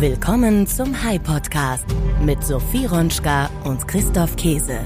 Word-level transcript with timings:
Willkommen 0.00 0.64
zum 0.68 1.02
High 1.02 1.20
Podcast 1.20 1.84
mit 2.22 2.44
Sophie 2.44 2.86
Ronschka 2.86 3.50
und 3.64 3.88
Christoph 3.88 4.36
Käse. 4.36 4.78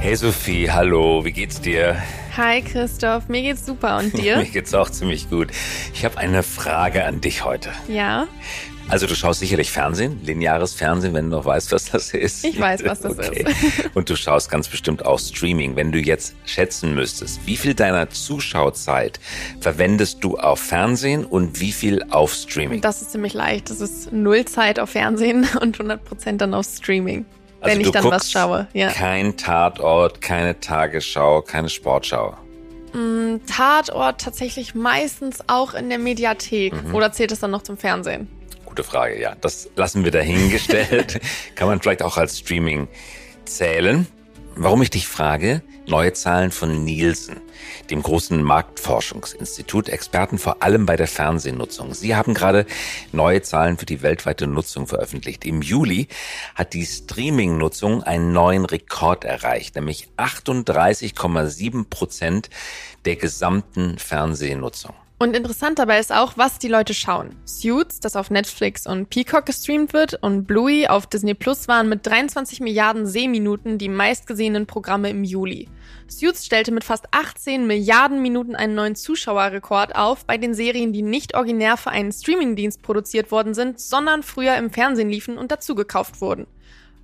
Hey 0.00 0.16
Sophie, 0.16 0.68
hallo, 0.68 1.24
wie 1.24 1.30
geht's 1.30 1.60
dir? 1.60 1.96
Hi 2.36 2.60
Christoph, 2.60 3.28
mir 3.28 3.42
geht's 3.42 3.64
super 3.64 3.98
und 3.98 4.12
dir? 4.18 4.38
mir 4.38 4.46
geht's 4.46 4.74
auch 4.74 4.90
ziemlich 4.90 5.30
gut. 5.30 5.52
Ich 5.94 6.04
habe 6.04 6.18
eine 6.18 6.42
Frage 6.42 7.04
an 7.04 7.20
dich 7.20 7.44
heute. 7.44 7.70
Ja. 7.86 8.26
Also 8.88 9.06
du 9.06 9.14
schaust 9.14 9.40
sicherlich 9.40 9.70
Fernsehen, 9.70 10.20
lineares 10.22 10.74
Fernsehen, 10.74 11.14
wenn 11.14 11.30
du 11.30 11.36
noch 11.36 11.44
weißt, 11.44 11.72
was 11.72 11.86
das 11.86 12.12
ist. 12.12 12.44
Ich 12.44 12.60
weiß, 12.60 12.84
was 12.84 13.00
das 13.00 13.18
okay. 13.18 13.46
ist. 13.48 13.90
Und 13.94 14.10
du 14.10 14.16
schaust 14.16 14.50
ganz 14.50 14.68
bestimmt 14.68 15.06
auch 15.06 15.18
Streaming. 15.18 15.76
Wenn 15.76 15.92
du 15.92 15.98
jetzt 15.98 16.34
schätzen 16.44 16.94
müsstest, 16.94 17.40
wie 17.46 17.56
viel 17.56 17.74
deiner 17.74 18.10
Zuschauzeit 18.10 19.18
verwendest 19.60 20.22
du 20.22 20.36
auf 20.36 20.60
Fernsehen 20.60 21.24
und 21.24 21.60
wie 21.60 21.72
viel 21.72 22.02
auf 22.10 22.34
Streaming? 22.34 22.80
Das 22.80 23.00
ist 23.00 23.12
ziemlich 23.12 23.34
leicht. 23.34 23.70
Das 23.70 23.80
ist 23.80 24.12
null 24.12 24.44
Zeit 24.44 24.78
auf 24.78 24.90
Fernsehen 24.90 25.46
und 25.60 25.78
100 25.78 26.04
Prozent 26.04 26.40
dann 26.40 26.52
auf 26.52 26.66
Streaming. 26.66 27.24
Also 27.60 27.74
wenn 27.74 27.80
ich 27.80 27.92
dann 27.92 28.04
was 28.04 28.30
schaue. 28.30 28.66
Ja. 28.72 28.88
Kein 28.88 29.36
Tatort, 29.36 30.20
keine 30.20 30.58
Tagesschau, 30.58 31.42
keine 31.42 31.68
Sportschau. 31.68 32.36
Mm, 32.92 33.36
Tatort 33.46 34.20
tatsächlich 34.20 34.74
meistens 34.74 35.38
auch 35.46 35.74
in 35.74 35.88
der 35.88 35.98
Mediathek. 35.98 36.74
Mhm. 36.84 36.94
Oder 36.94 37.12
zählt 37.12 37.32
es 37.32 37.40
dann 37.40 37.52
noch 37.52 37.62
zum 37.62 37.78
Fernsehen? 37.78 38.28
Gute 38.72 38.84
Frage, 38.84 39.20
ja. 39.20 39.34
Das 39.38 39.68
lassen 39.76 40.02
wir 40.02 40.10
dahingestellt. 40.12 41.20
Kann 41.56 41.68
man 41.68 41.78
vielleicht 41.78 42.02
auch 42.02 42.16
als 42.16 42.38
Streaming 42.38 42.88
zählen. 43.44 44.06
Warum 44.56 44.80
ich 44.80 44.88
dich 44.88 45.06
frage, 45.06 45.60
neue 45.86 46.14
Zahlen 46.14 46.50
von 46.50 46.82
Nielsen, 46.82 47.42
dem 47.90 48.02
großen 48.02 48.42
Marktforschungsinstitut, 48.42 49.90
Experten 49.90 50.38
vor 50.38 50.62
allem 50.62 50.86
bei 50.86 50.96
der 50.96 51.06
Fernsehnutzung. 51.06 51.92
Sie 51.92 52.16
haben 52.16 52.32
gerade 52.32 52.64
neue 53.12 53.42
Zahlen 53.42 53.76
für 53.76 53.84
die 53.84 54.00
weltweite 54.00 54.46
Nutzung 54.46 54.86
veröffentlicht. 54.86 55.44
Im 55.44 55.60
Juli 55.60 56.08
hat 56.54 56.72
die 56.72 56.86
Streaming-Nutzung 56.86 58.02
einen 58.02 58.32
neuen 58.32 58.64
Rekord 58.64 59.26
erreicht, 59.26 59.74
nämlich 59.74 60.08
38,7 60.16 61.90
Prozent 61.90 62.48
der 63.04 63.16
gesamten 63.16 63.98
Fernsehnutzung. 63.98 64.94
Und 65.22 65.36
interessant 65.36 65.78
dabei 65.78 66.00
ist 66.00 66.12
auch, 66.12 66.32
was 66.36 66.58
die 66.58 66.66
Leute 66.66 66.94
schauen. 66.94 67.36
Suits, 67.44 68.00
das 68.00 68.16
auf 68.16 68.32
Netflix 68.32 68.88
und 68.88 69.08
Peacock 69.08 69.46
gestreamt 69.46 69.92
wird, 69.92 70.20
und 70.20 70.46
Bluey 70.46 70.88
auf 70.88 71.06
Disney 71.06 71.34
Plus 71.34 71.68
waren 71.68 71.88
mit 71.88 72.04
23 72.04 72.58
Milliarden 72.58 73.06
Sehminuten 73.06 73.78
die 73.78 73.88
meistgesehenen 73.88 74.66
Programme 74.66 75.10
im 75.10 75.22
Juli. 75.22 75.68
Suits 76.08 76.44
stellte 76.44 76.72
mit 76.72 76.82
fast 76.82 77.04
18 77.12 77.68
Milliarden 77.68 78.20
Minuten 78.20 78.56
einen 78.56 78.74
neuen 78.74 78.96
Zuschauerrekord 78.96 79.94
auf 79.94 80.26
bei 80.26 80.38
den 80.38 80.54
Serien, 80.54 80.92
die 80.92 81.02
nicht 81.02 81.36
originär 81.36 81.76
für 81.76 81.90
einen 81.90 82.10
Streamingdienst 82.10 82.82
produziert 82.82 83.30
worden 83.30 83.54
sind, 83.54 83.78
sondern 83.78 84.24
früher 84.24 84.56
im 84.56 84.70
Fernsehen 84.70 85.08
liefen 85.08 85.38
und 85.38 85.52
dazugekauft 85.52 86.20
wurden. 86.20 86.48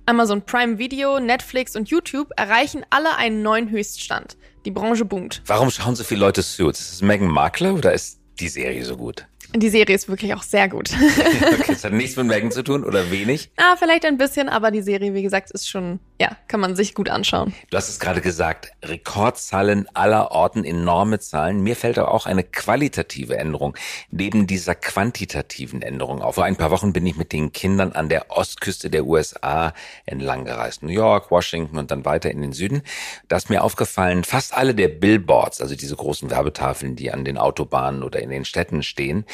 Amazon 0.05 0.41
Prime 0.41 0.77
Video, 0.77 1.21
Netflix 1.21 1.77
und 1.77 1.89
YouTube 1.89 2.31
erreichen 2.35 2.85
alle 2.89 3.15
einen 3.15 3.43
neuen 3.43 3.69
Höchststand. 3.69 4.35
Die 4.65 4.71
Branche 4.71 5.05
boomt. 5.05 5.41
Warum 5.45 5.69
schauen 5.69 5.95
so 5.95 6.03
viele 6.03 6.19
Leute 6.21 6.41
Suits? 6.41 6.81
Ist 6.81 6.93
es 6.93 7.01
Meghan 7.01 7.29
Markle 7.29 7.73
oder 7.73 7.93
ist 7.93 8.19
die 8.39 8.49
Serie 8.49 8.83
so 8.83 8.97
gut? 8.97 9.25
Die 9.55 9.69
Serie 9.69 9.95
ist 9.95 10.07
wirklich 10.07 10.35
auch 10.35 10.43
sehr 10.43 10.69
gut. 10.69 10.91
okay, 11.59 11.71
es 11.71 11.83
hat 11.83 11.91
nichts 11.91 12.15
mit 12.15 12.27
Megan 12.27 12.51
zu 12.51 12.63
tun 12.63 12.83
oder 12.83 13.09
wenig? 13.09 13.49
Ah, 13.57 13.75
vielleicht 13.77 14.05
ein 14.05 14.19
bisschen, 14.19 14.47
aber 14.47 14.69
die 14.69 14.83
Serie, 14.83 15.15
wie 15.15 15.23
gesagt, 15.23 15.49
ist 15.49 15.67
schon, 15.67 15.99
ja, 16.21 16.37
kann 16.47 16.59
man 16.59 16.75
sich 16.75 16.93
gut 16.93 17.09
anschauen. 17.09 17.51
Du 17.71 17.77
hast 17.77 17.89
es 17.89 17.99
gerade 17.99 18.21
gesagt, 18.21 18.71
Rekordzahlen 18.85 19.87
aller 19.95 20.29
Orten, 20.31 20.63
enorme 20.63 21.17
Zahlen. 21.17 21.61
Mir 21.61 21.75
fällt 21.75 21.97
aber 21.97 22.13
auch 22.13 22.27
eine 22.27 22.43
qualitative 22.43 23.37
Änderung 23.37 23.75
neben 24.11 24.45
dieser 24.45 24.75
quantitativen 24.75 25.81
Änderung 25.81 26.21
auf. 26.21 26.35
Vor 26.35 26.43
ein 26.43 26.55
paar 26.55 26.69
Wochen 26.69 26.93
bin 26.93 27.07
ich 27.07 27.15
mit 27.15 27.33
den 27.33 27.51
Kindern 27.51 27.93
an 27.93 28.07
der 28.07 28.29
Ostküste 28.29 28.91
der 28.91 29.07
USA 29.07 29.73
entlang 30.05 30.45
gereist. 30.45 30.83
New 30.83 30.91
York, 30.91 31.31
Washington 31.31 31.79
und 31.79 31.89
dann 31.89 32.05
weiter 32.05 32.29
in 32.29 32.43
den 32.43 32.53
Süden. 32.53 32.83
Da 33.27 33.37
ist 33.37 33.49
mir 33.49 33.63
aufgefallen, 33.63 34.23
fast 34.25 34.53
alle 34.53 34.75
der 34.75 34.89
Billboards, 34.89 35.59
also 35.59 35.75
diese 35.75 35.95
großen 35.95 36.29
Werbetafeln, 36.29 36.95
die 36.95 37.11
an 37.11 37.25
den 37.25 37.39
Autobahnen 37.39 38.03
oder 38.03 38.21
in 38.21 38.29
den 38.29 38.45
Städten 38.45 38.83
stehen, 38.83 39.25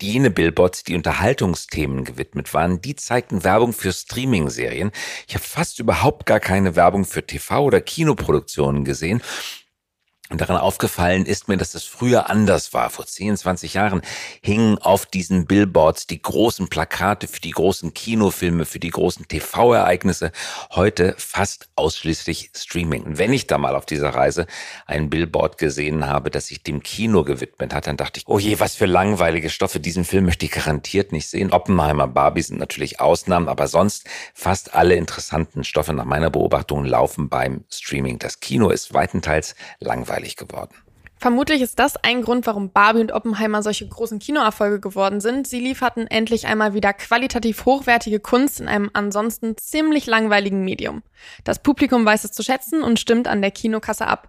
Jene 0.00 0.30
Billboards, 0.30 0.84
die 0.84 0.94
Unterhaltungsthemen 0.94 2.04
gewidmet 2.04 2.52
waren, 2.54 2.80
die 2.80 2.96
zeigten 2.96 3.44
Werbung 3.44 3.72
für 3.72 3.92
Streaming-Serien. 3.92 4.90
Ich 5.26 5.34
habe 5.34 5.44
fast 5.44 5.78
überhaupt 5.78 6.26
gar 6.26 6.40
keine 6.40 6.76
Werbung 6.76 7.04
für 7.04 7.20
TV- 7.20 7.60
oder 7.60 7.80
Kinoproduktionen 7.80 8.84
gesehen. 8.84 9.22
Und 10.28 10.40
daran 10.40 10.56
aufgefallen 10.56 11.24
ist 11.24 11.46
mir, 11.46 11.56
dass 11.56 11.72
das 11.72 11.84
früher 11.84 12.28
anders 12.28 12.74
war. 12.74 12.90
Vor 12.90 13.06
10, 13.06 13.36
20 13.36 13.74
Jahren 13.74 14.02
hingen 14.40 14.78
auf 14.78 15.06
diesen 15.06 15.46
Billboards 15.46 16.08
die 16.08 16.20
großen 16.20 16.68
Plakate 16.68 17.28
für 17.28 17.40
die 17.40 17.52
großen 17.52 17.94
Kinofilme, 17.94 18.64
für 18.64 18.80
die 18.80 18.90
großen 18.90 19.28
TV-Ereignisse. 19.28 20.32
Heute 20.72 21.14
fast 21.16 21.68
ausschließlich 21.76 22.50
Streaming. 22.56 23.04
Und 23.04 23.18
wenn 23.18 23.32
ich 23.32 23.46
da 23.46 23.56
mal 23.58 23.76
auf 23.76 23.86
dieser 23.86 24.10
Reise 24.10 24.46
ein 24.86 25.10
Billboard 25.10 25.58
gesehen 25.58 26.06
habe, 26.06 26.30
das 26.30 26.48
sich 26.48 26.62
dem 26.62 26.82
Kino 26.82 27.22
gewidmet 27.22 27.72
hat, 27.72 27.86
dann 27.86 27.96
dachte 27.96 28.18
ich, 28.18 28.24
oh 28.26 28.40
je, 28.40 28.58
was 28.58 28.74
für 28.74 28.86
langweilige 28.86 29.48
Stoffe. 29.50 29.78
Diesen 29.78 30.04
Film 30.04 30.24
möchte 30.24 30.46
ich 30.46 30.52
garantiert 30.52 31.12
nicht 31.12 31.28
sehen. 31.28 31.52
Oppenheimer, 31.52 32.08
Barbie 32.08 32.42
sind 32.42 32.58
natürlich 32.58 32.98
Ausnahmen, 32.98 33.48
aber 33.48 33.68
sonst 33.68 34.08
fast 34.34 34.74
alle 34.74 34.96
interessanten 34.96 35.62
Stoffe 35.62 35.92
nach 35.92 36.04
meiner 36.04 36.30
Beobachtung 36.30 36.84
laufen 36.84 37.28
beim 37.28 37.64
Streaming. 37.70 38.18
Das 38.18 38.40
Kino 38.40 38.70
ist 38.70 38.92
weitenteils 38.92 39.54
langweilig 39.78 40.15
langweilig 40.16 40.36
geworden. 40.36 40.74
Vermutlich 41.18 41.62
ist 41.62 41.78
das 41.78 41.96
ein 41.96 42.20
Grund, 42.20 42.46
warum 42.46 42.70
Barbie 42.72 43.00
und 43.00 43.10
Oppenheimer 43.10 43.62
solche 43.62 43.88
großen 43.88 44.18
Kinoerfolge 44.18 44.80
geworden 44.80 45.22
sind. 45.22 45.46
Sie 45.46 45.60
lieferten 45.60 46.06
endlich 46.06 46.46
einmal 46.46 46.74
wieder 46.74 46.92
qualitativ 46.92 47.64
hochwertige 47.64 48.20
Kunst 48.20 48.60
in 48.60 48.68
einem 48.68 48.90
ansonsten 48.92 49.56
ziemlich 49.56 50.04
langweiligen 50.04 50.62
Medium. 50.62 51.02
Das 51.42 51.62
Publikum 51.62 52.04
weiß 52.04 52.24
es 52.24 52.32
zu 52.32 52.42
schätzen 52.42 52.82
und 52.82 53.00
stimmt 53.00 53.28
an 53.28 53.40
der 53.40 53.50
Kinokasse 53.50 54.06
ab. 54.06 54.28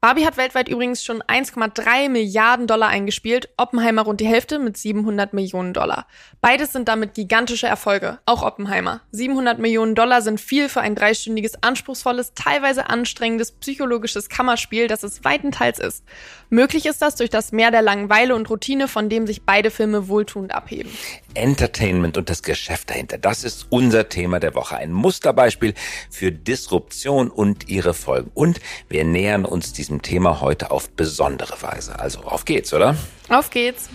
Barbie 0.00 0.26
hat 0.26 0.36
weltweit 0.36 0.68
übrigens 0.68 1.02
schon 1.02 1.22
1,3 1.22 2.08
Milliarden 2.08 2.68
Dollar 2.68 2.86
eingespielt, 2.86 3.48
Oppenheimer 3.56 4.02
rund 4.02 4.20
die 4.20 4.28
Hälfte 4.28 4.60
mit 4.60 4.76
700 4.76 5.32
Millionen 5.32 5.72
Dollar. 5.72 6.06
Beides 6.40 6.72
sind 6.72 6.86
damit 6.86 7.14
gigantische 7.14 7.66
Erfolge, 7.66 8.20
auch 8.24 8.44
Oppenheimer. 8.44 9.00
700 9.10 9.58
Millionen 9.58 9.96
Dollar 9.96 10.22
sind 10.22 10.40
viel 10.40 10.68
für 10.68 10.80
ein 10.82 10.94
dreistündiges, 10.94 11.64
anspruchsvolles, 11.64 12.34
teilweise 12.36 12.88
anstrengendes 12.88 13.50
psychologisches 13.50 14.28
Kammerspiel, 14.28 14.86
das 14.86 15.02
es 15.02 15.24
weitenteils 15.24 15.80
ist. 15.80 16.04
Möglich 16.48 16.86
ist 16.86 17.02
das 17.02 17.16
durch 17.16 17.28
das 17.28 17.50
Meer 17.50 17.72
der 17.72 17.82
Langeweile 17.82 18.36
und 18.36 18.48
Routine, 18.50 18.86
von 18.86 19.08
dem 19.08 19.26
sich 19.26 19.42
beide 19.42 19.72
Filme 19.72 20.06
wohltuend 20.06 20.54
abheben. 20.54 20.92
Entertainment 21.34 22.16
und 22.16 22.30
das 22.30 22.44
Geschäft 22.44 22.90
dahinter, 22.90 23.18
das 23.18 23.42
ist 23.42 23.66
unser 23.70 24.08
Thema 24.08 24.38
der 24.38 24.54
Woche. 24.54 24.76
Ein 24.76 24.92
Musterbeispiel 24.92 25.74
für 26.08 26.30
Disruption 26.30 27.30
und 27.30 27.68
ihre 27.68 27.94
Folgen. 27.94 28.30
Und 28.34 28.60
wir 28.88 29.04
nähern 29.04 29.44
uns 29.44 29.72
diesem 29.72 29.87
diesem 29.88 30.02
Thema 30.02 30.42
heute 30.42 30.70
auf 30.70 30.90
besondere 30.90 31.62
Weise. 31.62 31.98
Also 31.98 32.20
auf 32.20 32.44
geht's, 32.44 32.74
oder? 32.74 32.94
Auf 33.30 33.48
geht's. 33.48 33.88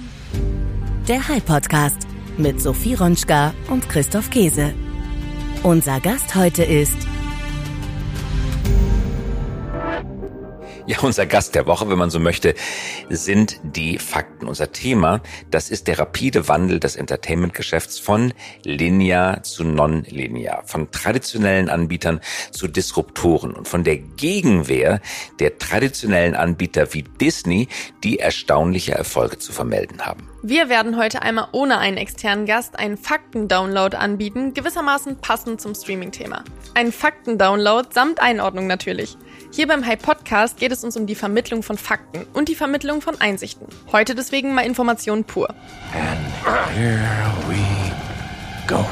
Der 1.07 1.27
High 1.27 1.45
Podcast 1.45 2.07
mit 2.35 2.59
Sophie 2.59 2.95
Ronschka 2.95 3.53
und 3.69 3.87
Christoph 3.89 4.31
Käse. 4.31 4.73
Unser 5.61 5.99
Gast 5.99 6.33
heute 6.33 6.63
ist 6.63 6.97
Ja, 10.85 10.99
unser 10.99 11.25
Gast 11.25 11.55
der 11.55 11.66
Woche, 11.66 11.89
wenn 11.89 11.97
man 11.97 12.09
so 12.09 12.19
möchte, 12.19 12.55
sind 13.09 13.57
die 13.63 13.97
Fakten. 13.97 14.47
Unser 14.47 14.73
Thema, 14.73 15.21
das 15.49 15.69
ist 15.69 15.88
der 15.88 15.97
rapide 15.97 16.49
Wandel 16.49 16.81
des 16.81 16.97
Entertainment-Geschäfts 16.97 17.99
von 17.99 18.33
linear 18.63 19.43
zu 19.43 19.63
non-linear, 19.63 20.63
von 20.66 20.91
traditionellen 20.91 21.69
Anbietern 21.69 22.19
zu 22.51 22.67
Disruptoren 22.67 23.53
und 23.53 23.66
von 23.67 23.85
der 23.85 23.97
Gegenwehr 23.97 24.99
der 25.39 25.57
traditionellen 25.57 26.35
Anbieter 26.35 26.93
wie 26.93 27.03
Disney, 27.03 27.69
die 28.03 28.19
erstaunliche 28.19 28.93
Erfolge 28.93 29.39
zu 29.39 29.53
vermelden 29.53 30.05
haben. 30.05 30.32
Wir 30.45 30.67
werden 30.67 30.97
heute 30.97 31.21
einmal 31.21 31.47
ohne 31.53 31.77
einen 31.77 31.95
externen 31.95 32.45
Gast 32.45 32.77
einen 32.77 32.97
Fakten-Download 32.97 33.95
anbieten, 33.95 34.53
gewissermaßen 34.53 35.22
passend 35.22 35.61
zum 35.61 35.73
Streaming-Thema. 35.73 36.43
Ein 36.73 36.91
Fakten-Download 36.91 37.87
samt 37.93 38.19
Einordnung 38.19 38.67
natürlich. 38.67 39.17
Hier 39.53 39.67
beim 39.67 39.85
High 39.85 40.01
Podcast 40.01 40.57
geht 40.57 40.73
es 40.73 40.84
uns 40.84 40.97
um 40.97 41.07
die 41.07 41.16
Vermittlung 41.16 41.63
von 41.63 41.78
Fakten 41.78 42.25
und 42.34 42.49
die 42.49 42.55
Vermittlung 42.55 42.99
von 42.99 43.22
Einsichten. 43.22 43.67
Heute 43.93 44.16
deswegen 44.16 44.53
mal 44.53 44.66
Informationen 44.66 45.23
pur. 45.23 45.47
And 45.93 46.75
here 46.75 47.31
we 47.47 47.63
go. 48.67 48.85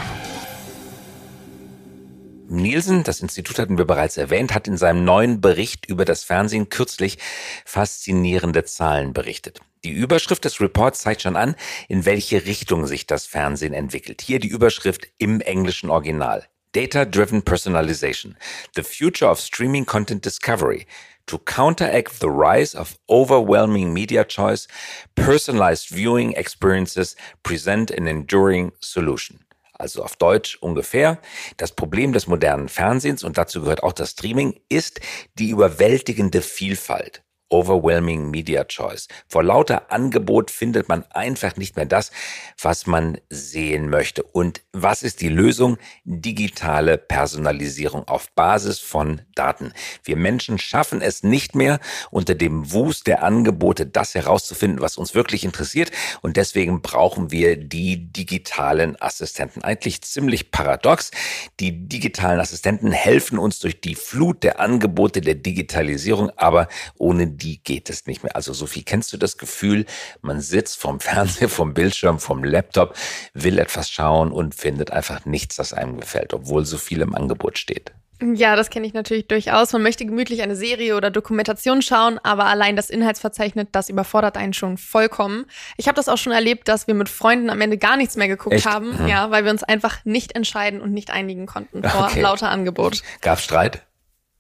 Nielsen, 2.48 3.04
das 3.04 3.20
Institut 3.20 3.60
hatten 3.60 3.78
wir 3.78 3.84
bereits 3.86 4.16
erwähnt, 4.16 4.54
hat 4.54 4.70
in 4.70 4.78
seinem 4.78 5.04
neuen 5.04 5.42
Bericht 5.42 5.86
über 5.88 6.06
das 6.06 6.24
Fernsehen 6.24 6.70
kürzlich 6.70 7.18
faszinierende 7.66 8.64
Zahlen 8.64 9.12
berichtet. 9.12 9.60
Die 9.84 9.92
Überschrift 9.92 10.46
des 10.46 10.62
Reports 10.62 11.02
zeigt 11.02 11.24
schon 11.24 11.36
an, 11.36 11.56
in 11.90 12.06
welche 12.06 12.46
Richtung 12.46 12.86
sich 12.86 13.08
das 13.08 13.26
Fernsehen 13.26 13.74
entwickelt. 13.74 14.22
Hier 14.22 14.40
die 14.40 14.50
Überschrift 14.50 15.08
im 15.18 15.42
englischen 15.42 15.90
Original. 15.90 16.46
Data-driven 16.74 17.42
personalization, 17.42 18.38
the 18.76 18.84
future 18.84 19.30
of 19.30 19.40
streaming 19.40 19.86
content 19.86 20.24
discovery. 20.24 20.86
To 21.26 21.38
counteract 21.38 22.20
the 22.22 22.30
rise 22.30 22.78
of 22.78 22.96
overwhelming 23.08 23.92
media 23.92 24.24
choice, 24.24 24.68
personalized 25.16 25.90
viewing 25.90 26.34
experiences 26.34 27.16
present 27.44 27.92
an 27.92 28.08
enduring 28.08 28.72
solution. 28.80 29.40
also 29.82 30.04
auf 30.04 30.16
Deutsch 30.16 30.58
ungefähr. 30.62 31.20
Das 31.58 31.72
Problem 31.72 32.14
des 32.14 32.28
modernen 32.28 32.70
Fernsehens, 32.70 33.24
und 33.24 33.38
dazu 33.38 33.62
gehört 33.62 33.82
auch 33.82 33.94
das 33.94 34.12
Streaming, 34.12 34.62
ist 34.70 35.02
die 35.40 35.50
überwältigende 35.50 36.42
Vielfalt. 36.44 37.24
Overwhelming 37.52 38.32
Media 38.32 38.64
Choice. 38.64 39.08
Vor 39.28 39.44
lauter 39.44 39.92
Angebot 39.92 40.50
findet 40.50 40.88
man 40.88 41.04
einfach 41.12 41.58
nicht 41.58 41.76
mehr 41.76 41.86
das, 41.86 42.12
was 42.60 42.88
man 42.88 43.18
sehen 43.30 43.90
möchte. 43.90 44.24
Und 44.24 44.62
was 44.72 45.04
ist 45.04 45.22
die 45.22 45.28
Lösung? 45.28 45.78
Digitale 46.06 46.98
Personalisierung 46.98 48.08
auf 48.08 48.32
Basis 48.32 48.80
von 48.80 49.22
Daten. 49.36 49.74
Wir 50.04 50.16
Menschen 50.16 50.58
schaffen 50.60 51.02
es 51.02 51.24
nicht 51.24 51.54
mehr, 51.54 51.80
unter 52.10 52.36
dem 52.36 52.72
Wust 52.72 53.08
der 53.08 53.22
Angebote 53.24 53.86
das 53.86 54.16
herauszufinden, 54.16 54.82
was 54.82 54.98
uns 54.98 55.14
wirklich 55.14 55.44
interessiert. 55.44 55.92
Und 56.22 56.38
deswegen 56.38 56.82
brauchen 56.82 57.32
wir 57.32 57.58
die 57.58 58.12
digitalen 58.12 59.00
Assistenten. 59.02 59.62
Eigentlich 59.62 60.02
ziemlich 60.04 60.52
paradox. 60.52 61.12
Die 61.60 61.88
digitalen 61.90 62.40
Assistenten 62.40 62.94
helfen 62.94 63.38
uns 63.38 63.60
durch 63.60 63.82
die 63.82 63.96
Flut 63.96 64.44
der 64.44 64.62
Angebote 64.62 65.20
der 65.20 65.36
Digitalisierung, 65.36 66.32
aber 66.38 66.70
ohne 66.98 67.28
die 67.42 67.62
geht 67.64 67.90
es 67.90 68.06
nicht 68.06 68.24
mehr. 68.24 68.36
Also 68.36 68.54
Sophie, 68.54 68.84
kennst 68.84 69.12
du 69.14 69.18
das 69.18 69.38
Gefühl, 69.38 69.86
man 70.22 70.42
sitzt 70.42 70.80
vom 70.80 71.00
Fernseher, 71.00 71.50
vom 71.50 71.74
Bildschirm, 71.74 72.20
vom 72.20 72.44
Laptop, 72.44 72.96
will 73.34 73.58
etwas 73.60 73.90
schauen 73.90 74.32
und 74.32 74.56
findet 74.56 74.92
einfach 74.92 75.26
nichts, 75.26 75.56
das 75.56 75.74
einem 75.74 76.00
gefällt, 76.00 76.34
obwohl 76.34 76.66
so 76.66 76.78
viel 76.78 77.02
im 77.02 77.16
Angebot 77.16 77.58
steht? 77.58 77.92
Ja, 78.22 78.56
das 78.56 78.70
kenne 78.70 78.86
ich 78.86 78.94
natürlich 78.94 79.28
durchaus. 79.28 79.74
Man 79.74 79.82
möchte 79.82 80.06
gemütlich 80.06 80.44
eine 80.44 80.56
Serie 80.56 80.96
oder 80.96 81.10
Dokumentation 81.10 81.82
schauen, 81.82 82.20
aber 82.22 82.46
allein 82.46 82.76
das 82.76 82.90
Inhaltsverzeichnis, 82.92 83.68
das 83.72 83.90
überfordert 83.90 84.38
einen 84.38 84.54
schon 84.54 84.78
vollkommen. 84.78 85.46
Ich 85.78 85.88
habe 85.88 85.96
das 85.96 86.08
auch 86.08 86.18
schon 86.18 86.32
erlebt, 86.32 86.68
dass 86.68 86.86
wir 86.86 86.94
mit 86.94 87.10
Freunden 87.10 87.50
am 87.50 87.60
Ende 87.62 87.80
gar 87.80 87.98
nichts 87.98 88.16
mehr 88.18 88.28
geguckt 88.28 88.58
Echt? 88.58 88.68
haben, 88.68 88.98
hm. 88.98 89.08
ja, 89.08 89.32
weil 89.32 89.44
wir 89.44 89.52
uns 89.52 89.64
einfach 89.64 90.06
nicht 90.06 90.36
entscheiden 90.36 90.82
und 90.82 90.94
nicht 90.94 91.10
einigen 91.10 91.48
konnten 91.48 91.82
vor 91.84 92.06
okay. 92.12 92.22
lauter 92.22 92.50
Angebot. 92.50 93.02
Gab 93.22 93.40
Streit? 93.40 93.82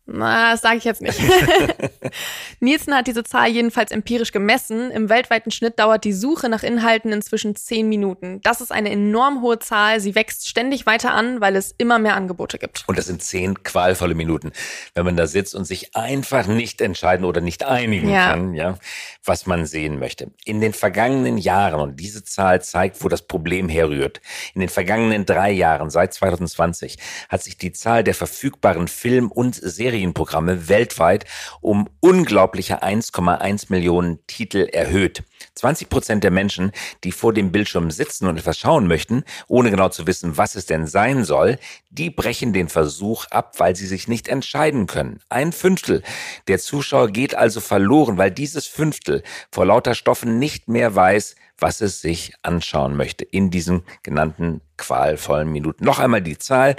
Na, 0.05 0.51
das 0.51 0.61
sage 0.61 0.77
ich 0.77 0.83
jetzt 0.83 1.01
nicht. 1.01 1.19
Nielsen 2.59 2.93
hat 2.95 3.07
diese 3.07 3.23
Zahl 3.23 3.49
jedenfalls 3.49 3.91
empirisch 3.91 4.31
gemessen. 4.31 4.91
Im 4.91 5.09
weltweiten 5.09 5.51
Schnitt 5.51 5.79
dauert 5.79 6.03
die 6.03 6.13
Suche 6.13 6.49
nach 6.49 6.63
Inhalten 6.63 7.11
inzwischen 7.11 7.55
zehn 7.55 7.87
Minuten. 7.87 8.41
Das 8.43 8.61
ist 8.61 8.71
eine 8.71 8.89
enorm 8.89 9.41
hohe 9.41 9.59
Zahl. 9.59 9.99
Sie 9.99 10.15
wächst 10.15 10.47
ständig 10.47 10.85
weiter 10.85 11.13
an, 11.13 11.39
weil 11.39 11.55
es 11.55 11.73
immer 11.77 11.99
mehr 11.99 12.15
Angebote 12.15 12.57
gibt. 12.57 12.83
Und 12.87 12.97
das 12.97 13.05
sind 13.05 13.23
zehn 13.23 13.63
qualvolle 13.63 14.15
Minuten, 14.15 14.51
wenn 14.95 15.05
man 15.05 15.15
da 15.15 15.27
sitzt 15.27 15.55
und 15.55 15.65
sich 15.65 15.95
einfach 15.95 16.47
nicht 16.47 16.81
entscheiden 16.81 17.25
oder 17.25 17.41
nicht 17.41 17.63
einigen 17.63 18.09
ja. 18.09 18.31
kann, 18.31 18.53
ja, 18.53 18.77
was 19.23 19.45
man 19.45 19.65
sehen 19.65 19.99
möchte. 19.99 20.31
In 20.45 20.61
den 20.61 20.73
vergangenen 20.73 21.37
Jahren, 21.37 21.79
und 21.79 21.99
diese 21.99 22.23
Zahl 22.23 22.61
zeigt, 22.61 23.03
wo 23.03 23.07
das 23.07 23.21
Problem 23.21 23.69
herrührt, 23.69 24.19
in 24.55 24.61
den 24.61 24.69
vergangenen 24.69 25.25
drei 25.25 25.51
Jahren, 25.51 25.89
seit 25.89 26.13
2020, 26.13 26.97
hat 27.29 27.43
sich 27.43 27.57
die 27.57 27.71
Zahl 27.71 28.03
der 28.03 28.15
verfügbaren 28.15 28.87
Film- 28.87 29.31
und 29.31 29.55
Serien 29.55 29.90
Serienprogramme 29.91 30.69
weltweit 30.69 31.25
um 31.59 31.89
unglaubliche 31.99 32.81
1,1 32.81 33.65
Millionen 33.69 34.25
Titel 34.25 34.69
erhöht. 34.71 35.23
20 35.55 35.89
Prozent 35.89 36.23
der 36.23 36.31
Menschen, 36.31 36.71
die 37.03 37.11
vor 37.11 37.33
dem 37.33 37.51
Bildschirm 37.51 37.91
sitzen 37.91 38.27
und 38.27 38.37
etwas 38.37 38.57
schauen 38.57 38.87
möchten, 38.87 39.25
ohne 39.47 39.69
genau 39.69 39.89
zu 39.89 40.07
wissen, 40.07 40.37
was 40.37 40.55
es 40.55 40.65
denn 40.65 40.87
sein 40.87 41.25
soll, 41.25 41.59
die 41.89 42.09
brechen 42.09 42.53
den 42.53 42.69
Versuch 42.69 43.25
ab, 43.31 43.55
weil 43.57 43.75
sie 43.75 43.85
sich 43.85 44.07
nicht 44.07 44.29
entscheiden 44.29 44.87
können. 44.87 45.19
Ein 45.27 45.51
Fünftel 45.51 46.03
der 46.47 46.59
Zuschauer 46.59 47.09
geht 47.09 47.35
also 47.35 47.59
verloren, 47.59 48.17
weil 48.17 48.31
dieses 48.31 48.67
Fünftel 48.67 49.23
vor 49.51 49.65
lauter 49.65 49.93
Stoffen 49.93 50.39
nicht 50.39 50.69
mehr 50.69 50.95
weiß, 50.95 51.35
was 51.57 51.81
es 51.81 52.01
sich 52.01 52.33
anschauen 52.43 52.95
möchte 52.95 53.25
in 53.25 53.51
diesen 53.51 53.83
genannten 54.03 54.61
qualvollen 54.77 55.51
Minuten. 55.51 55.83
Noch 55.83 55.99
einmal 55.99 56.21
die 56.21 56.37
Zahl. 56.37 56.75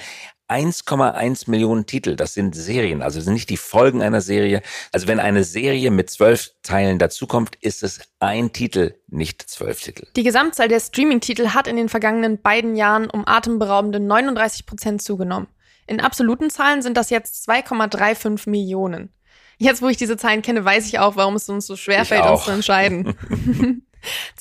1,1 0.52 1.48
Millionen 1.48 1.86
Titel. 1.86 2.14
Das 2.14 2.34
sind 2.34 2.54
Serien, 2.54 3.00
also 3.00 3.20
sind 3.20 3.32
nicht 3.32 3.48
die 3.48 3.56
Folgen 3.56 4.02
einer 4.02 4.20
Serie. 4.20 4.60
Also 4.92 5.08
wenn 5.08 5.18
eine 5.18 5.44
Serie 5.44 5.90
mit 5.90 6.10
zwölf 6.10 6.50
Teilen 6.62 6.98
dazukommt, 6.98 7.56
ist 7.60 7.82
es 7.82 8.00
ein 8.20 8.52
Titel, 8.52 8.94
nicht 9.08 9.42
zwölf 9.48 9.80
Titel. 9.80 10.06
Die 10.14 10.22
Gesamtzahl 10.22 10.68
der 10.68 10.80
Streaming-Titel 10.80 11.48
hat 11.48 11.66
in 11.66 11.76
den 11.76 11.88
vergangenen 11.88 12.40
beiden 12.40 12.76
Jahren 12.76 13.08
um 13.08 13.26
atemberaubende 13.26 13.98
39 13.98 14.66
Prozent 14.66 15.02
zugenommen. 15.02 15.48
In 15.86 16.00
absoluten 16.00 16.50
Zahlen 16.50 16.82
sind 16.82 16.96
das 16.96 17.10
jetzt 17.10 17.48
2,35 17.48 18.48
Millionen. 18.48 19.12
Jetzt, 19.58 19.80
wo 19.80 19.88
ich 19.88 19.96
diese 19.96 20.16
Zahlen 20.16 20.42
kenne, 20.42 20.64
weiß 20.64 20.86
ich 20.86 20.98
auch, 20.98 21.16
warum 21.16 21.36
es 21.36 21.48
uns 21.48 21.66
so 21.66 21.76
schwer 21.76 22.04
fällt, 22.04 22.24
uns 22.24 22.44
zu 22.44 22.50
entscheiden. 22.50 23.14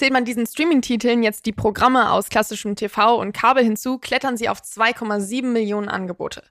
Zählt 0.01 0.13
man 0.13 0.25
diesen 0.25 0.47
Streaming-Titeln 0.47 1.21
jetzt 1.21 1.45
die 1.45 1.51
Programme 1.51 2.11
aus 2.11 2.29
klassischem 2.29 2.75
TV 2.75 3.21
und 3.21 3.33
Kabel 3.33 3.63
hinzu, 3.63 3.99
klettern 3.99 4.35
sie 4.35 4.49
auf 4.49 4.59
2,7 4.59 5.43
Millionen 5.43 5.89
Angebote. 5.89 6.41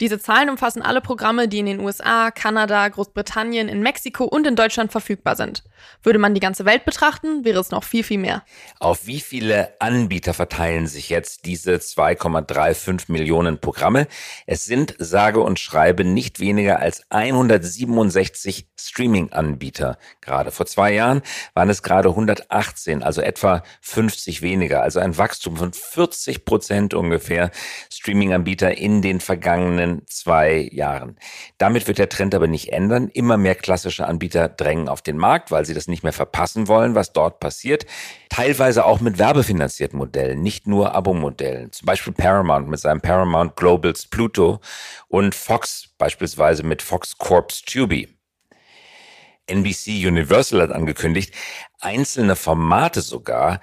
Diese 0.00 0.18
Zahlen 0.18 0.50
umfassen 0.50 0.82
alle 0.82 1.00
Programme, 1.00 1.46
die 1.46 1.60
in 1.60 1.66
den 1.66 1.80
USA, 1.80 2.30
Kanada, 2.30 2.88
Großbritannien, 2.88 3.68
in 3.68 3.80
Mexiko 3.80 4.24
und 4.24 4.46
in 4.46 4.56
Deutschland 4.56 4.90
verfügbar 4.90 5.36
sind. 5.36 5.62
Würde 6.02 6.18
man 6.18 6.34
die 6.34 6.40
ganze 6.40 6.64
Welt 6.64 6.84
betrachten, 6.84 7.44
wäre 7.44 7.60
es 7.60 7.70
noch 7.70 7.84
viel, 7.84 8.02
viel 8.02 8.18
mehr. 8.18 8.42
Auf 8.80 9.06
wie 9.06 9.20
viele 9.20 9.74
Anbieter 9.80 10.34
verteilen 10.34 10.86
sich 10.86 11.10
jetzt 11.10 11.44
diese 11.44 11.76
2,35 11.76 13.12
Millionen 13.12 13.60
Programme? 13.60 14.06
Es 14.46 14.64
sind 14.64 14.94
sage 14.98 15.40
und 15.40 15.58
schreibe 15.58 16.04
nicht 16.04 16.40
weniger 16.40 16.80
als 16.80 17.04
167 17.10 18.66
Streaming-Anbieter. 18.78 19.98
Gerade 20.20 20.50
vor 20.50 20.66
zwei 20.66 20.92
Jahren 20.92 21.22
waren 21.54 21.70
es 21.70 21.82
gerade 21.82 22.10
118, 22.10 23.02
also 23.02 23.20
etwa 23.20 23.62
50 23.80 24.42
weniger, 24.42 24.82
also 24.82 25.00
ein 25.00 25.16
Wachstum 25.16 25.56
von 25.56 25.72
40 25.72 26.44
Prozent 26.44 26.94
ungefähr 26.94 27.50
Streaming-Anbieter 27.90 28.76
in 28.76 29.02
den 29.02 29.20
vergangenen 29.20 29.63
vergangenen 29.64 30.02
zwei 30.06 30.68
Jahren. 30.72 31.16
Damit 31.58 31.86
wird 31.86 31.98
der 31.98 32.08
Trend 32.08 32.34
aber 32.34 32.46
nicht 32.46 32.72
ändern. 32.72 33.08
Immer 33.08 33.36
mehr 33.36 33.54
klassische 33.54 34.06
Anbieter 34.06 34.48
drängen 34.48 34.88
auf 34.88 35.02
den 35.02 35.16
Markt, 35.16 35.50
weil 35.50 35.64
sie 35.64 35.74
das 35.74 35.88
nicht 35.88 36.02
mehr 36.02 36.12
verpassen 36.12 36.68
wollen, 36.68 36.94
was 36.94 37.12
dort 37.12 37.40
passiert. 37.40 37.86
Teilweise 38.28 38.84
auch 38.84 39.00
mit 39.00 39.18
werbefinanzierten 39.18 39.98
Modellen, 39.98 40.42
nicht 40.42 40.66
nur 40.66 40.94
Abo-Modellen. 40.94 41.72
Zum 41.72 41.86
Beispiel 41.86 42.12
Paramount 42.12 42.68
mit 42.68 42.80
seinem 42.80 43.00
Paramount 43.00 43.56
Globals 43.56 44.06
Pluto 44.06 44.60
und 45.08 45.34
Fox 45.34 45.88
beispielsweise 45.98 46.62
mit 46.62 46.82
Fox 46.82 47.16
Corps 47.16 47.62
Tubi. 47.64 48.08
NBC 49.46 50.06
Universal 50.06 50.62
hat 50.62 50.72
angekündigt, 50.72 51.34
einzelne 51.80 52.34
Formate 52.34 53.02
sogar 53.02 53.60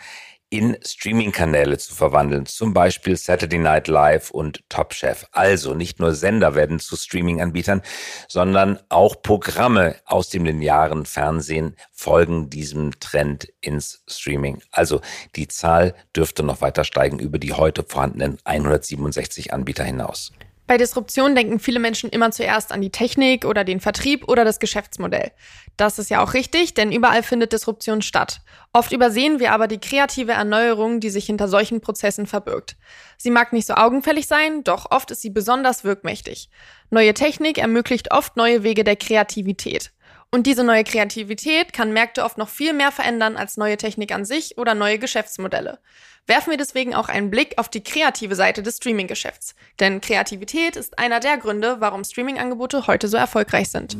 in 0.52 0.78
Streaming-Kanäle 0.86 1.78
zu 1.78 1.96
verwandeln, 1.96 2.46
zum 2.46 2.74
Beispiel 2.74 3.16
Saturday 3.16 3.58
Night 3.58 3.88
Live 3.88 4.32
und 4.32 4.68
Top 4.68 4.94
Chef. 4.94 5.26
Also 5.32 5.74
nicht 5.74 6.00
nur 6.00 6.14
Sender 6.14 6.56
werden 6.56 6.80
zu 6.80 6.98
Streaming-Anbietern, 6.98 7.82
sondern 8.28 8.78
auch 8.90 9.22
Programme 9.22 9.96
aus 10.06 10.30
dem 10.30 10.44
linearen 10.44 11.06
Fernsehen 11.06 11.78
folgen 11.94 12.50
diesem 12.50 13.00
Trend 13.00 13.48
ins 13.62 14.04
Streaming. 14.08 14.62
Also 14.72 15.00
die 15.38 15.48
Zahl 15.48 15.96
dürfte 16.14 16.44
noch 16.44 16.60
weiter 16.60 16.84
steigen 16.84 17.20
über 17.20 17.40
die 17.40 17.54
heute 17.54 17.84
vorhandenen 17.88 18.38
167 18.44 19.54
Anbieter 19.54 19.86
hinaus. 19.86 20.34
Bei 20.72 20.78
Disruption 20.78 21.36
denken 21.36 21.60
viele 21.60 21.80
Menschen 21.82 22.10
immer 22.12 22.32
zuerst 22.32 22.72
an 22.72 22.80
die 22.80 22.92
Technik 22.92 23.44
oder 23.44 23.66
den 23.66 23.82
Vertrieb 23.82 24.30
oder 24.30 24.46
das 24.46 24.58
Geschäftsmodell. 24.58 25.34
Das 25.76 26.00
ist 26.00 26.10
ja 26.10 26.24
auch 26.24 26.34
richtig, 26.34 26.74
denn 26.76 26.94
überall 26.94 27.24
findet 27.24 27.52
Disruption 27.52 28.02
statt. 28.02 28.40
Oft 28.72 28.94
übersehen 28.94 29.42
wir 29.42 29.52
aber 29.52 29.68
die 29.68 29.80
kreative 29.80 30.32
Erneuerung, 30.32 31.02
die 31.02 31.10
sich 31.10 31.26
hinter 31.26 31.50
solchen 31.50 31.82
Prozessen 31.82 32.26
verbirgt. 32.26 32.78
Sie 33.18 33.32
mag 33.32 33.52
nicht 33.52 33.68
so 33.68 33.74
augenfällig 33.74 34.28
sein, 34.28 34.64
doch 34.64 34.90
oft 34.92 35.12
ist 35.12 35.20
sie 35.20 35.30
besonders 35.30 35.84
wirkmächtig. 35.84 36.50
Neue 36.90 37.14
Technik 37.14 37.58
ermöglicht 37.58 38.14
oft 38.14 38.38
neue 38.38 38.64
Wege 38.64 38.86
der 38.86 38.96
Kreativität. 38.96 39.92
Und 40.34 40.48
diese 40.48 40.64
neue 40.64 40.86
Kreativität 40.86 41.74
kann 41.74 41.92
Märkte 41.92 42.24
oft 42.24 42.38
noch 42.38 42.48
viel 42.48 42.72
mehr 42.72 42.94
verändern 42.94 43.36
als 43.36 43.58
neue 43.58 43.76
Technik 43.76 44.14
an 44.14 44.24
sich 44.24 44.58
oder 44.58 44.76
neue 44.76 44.98
Geschäftsmodelle. 44.98 45.80
Werfen 46.26 46.52
wir 46.52 46.58
deswegen 46.58 46.96
auch 46.96 47.10
einen 47.10 47.30
Blick 47.30 47.58
auf 47.58 47.68
die 47.68 47.84
kreative 47.84 48.36
Seite 48.36 48.64
des 48.64 48.78
Streaming-Geschäfts. 48.78 49.56
Denn 49.82 50.00
Kreativität 50.00 50.78
ist 50.78 50.98
einer 50.98 51.20
der 51.20 51.38
Gründe, 51.38 51.78
warum 51.80 52.06
Streaming-Angebote 52.06 52.88
heute 52.88 53.10
so 53.10 53.18
erfolgreich 53.18 53.70
sind. 53.72 53.98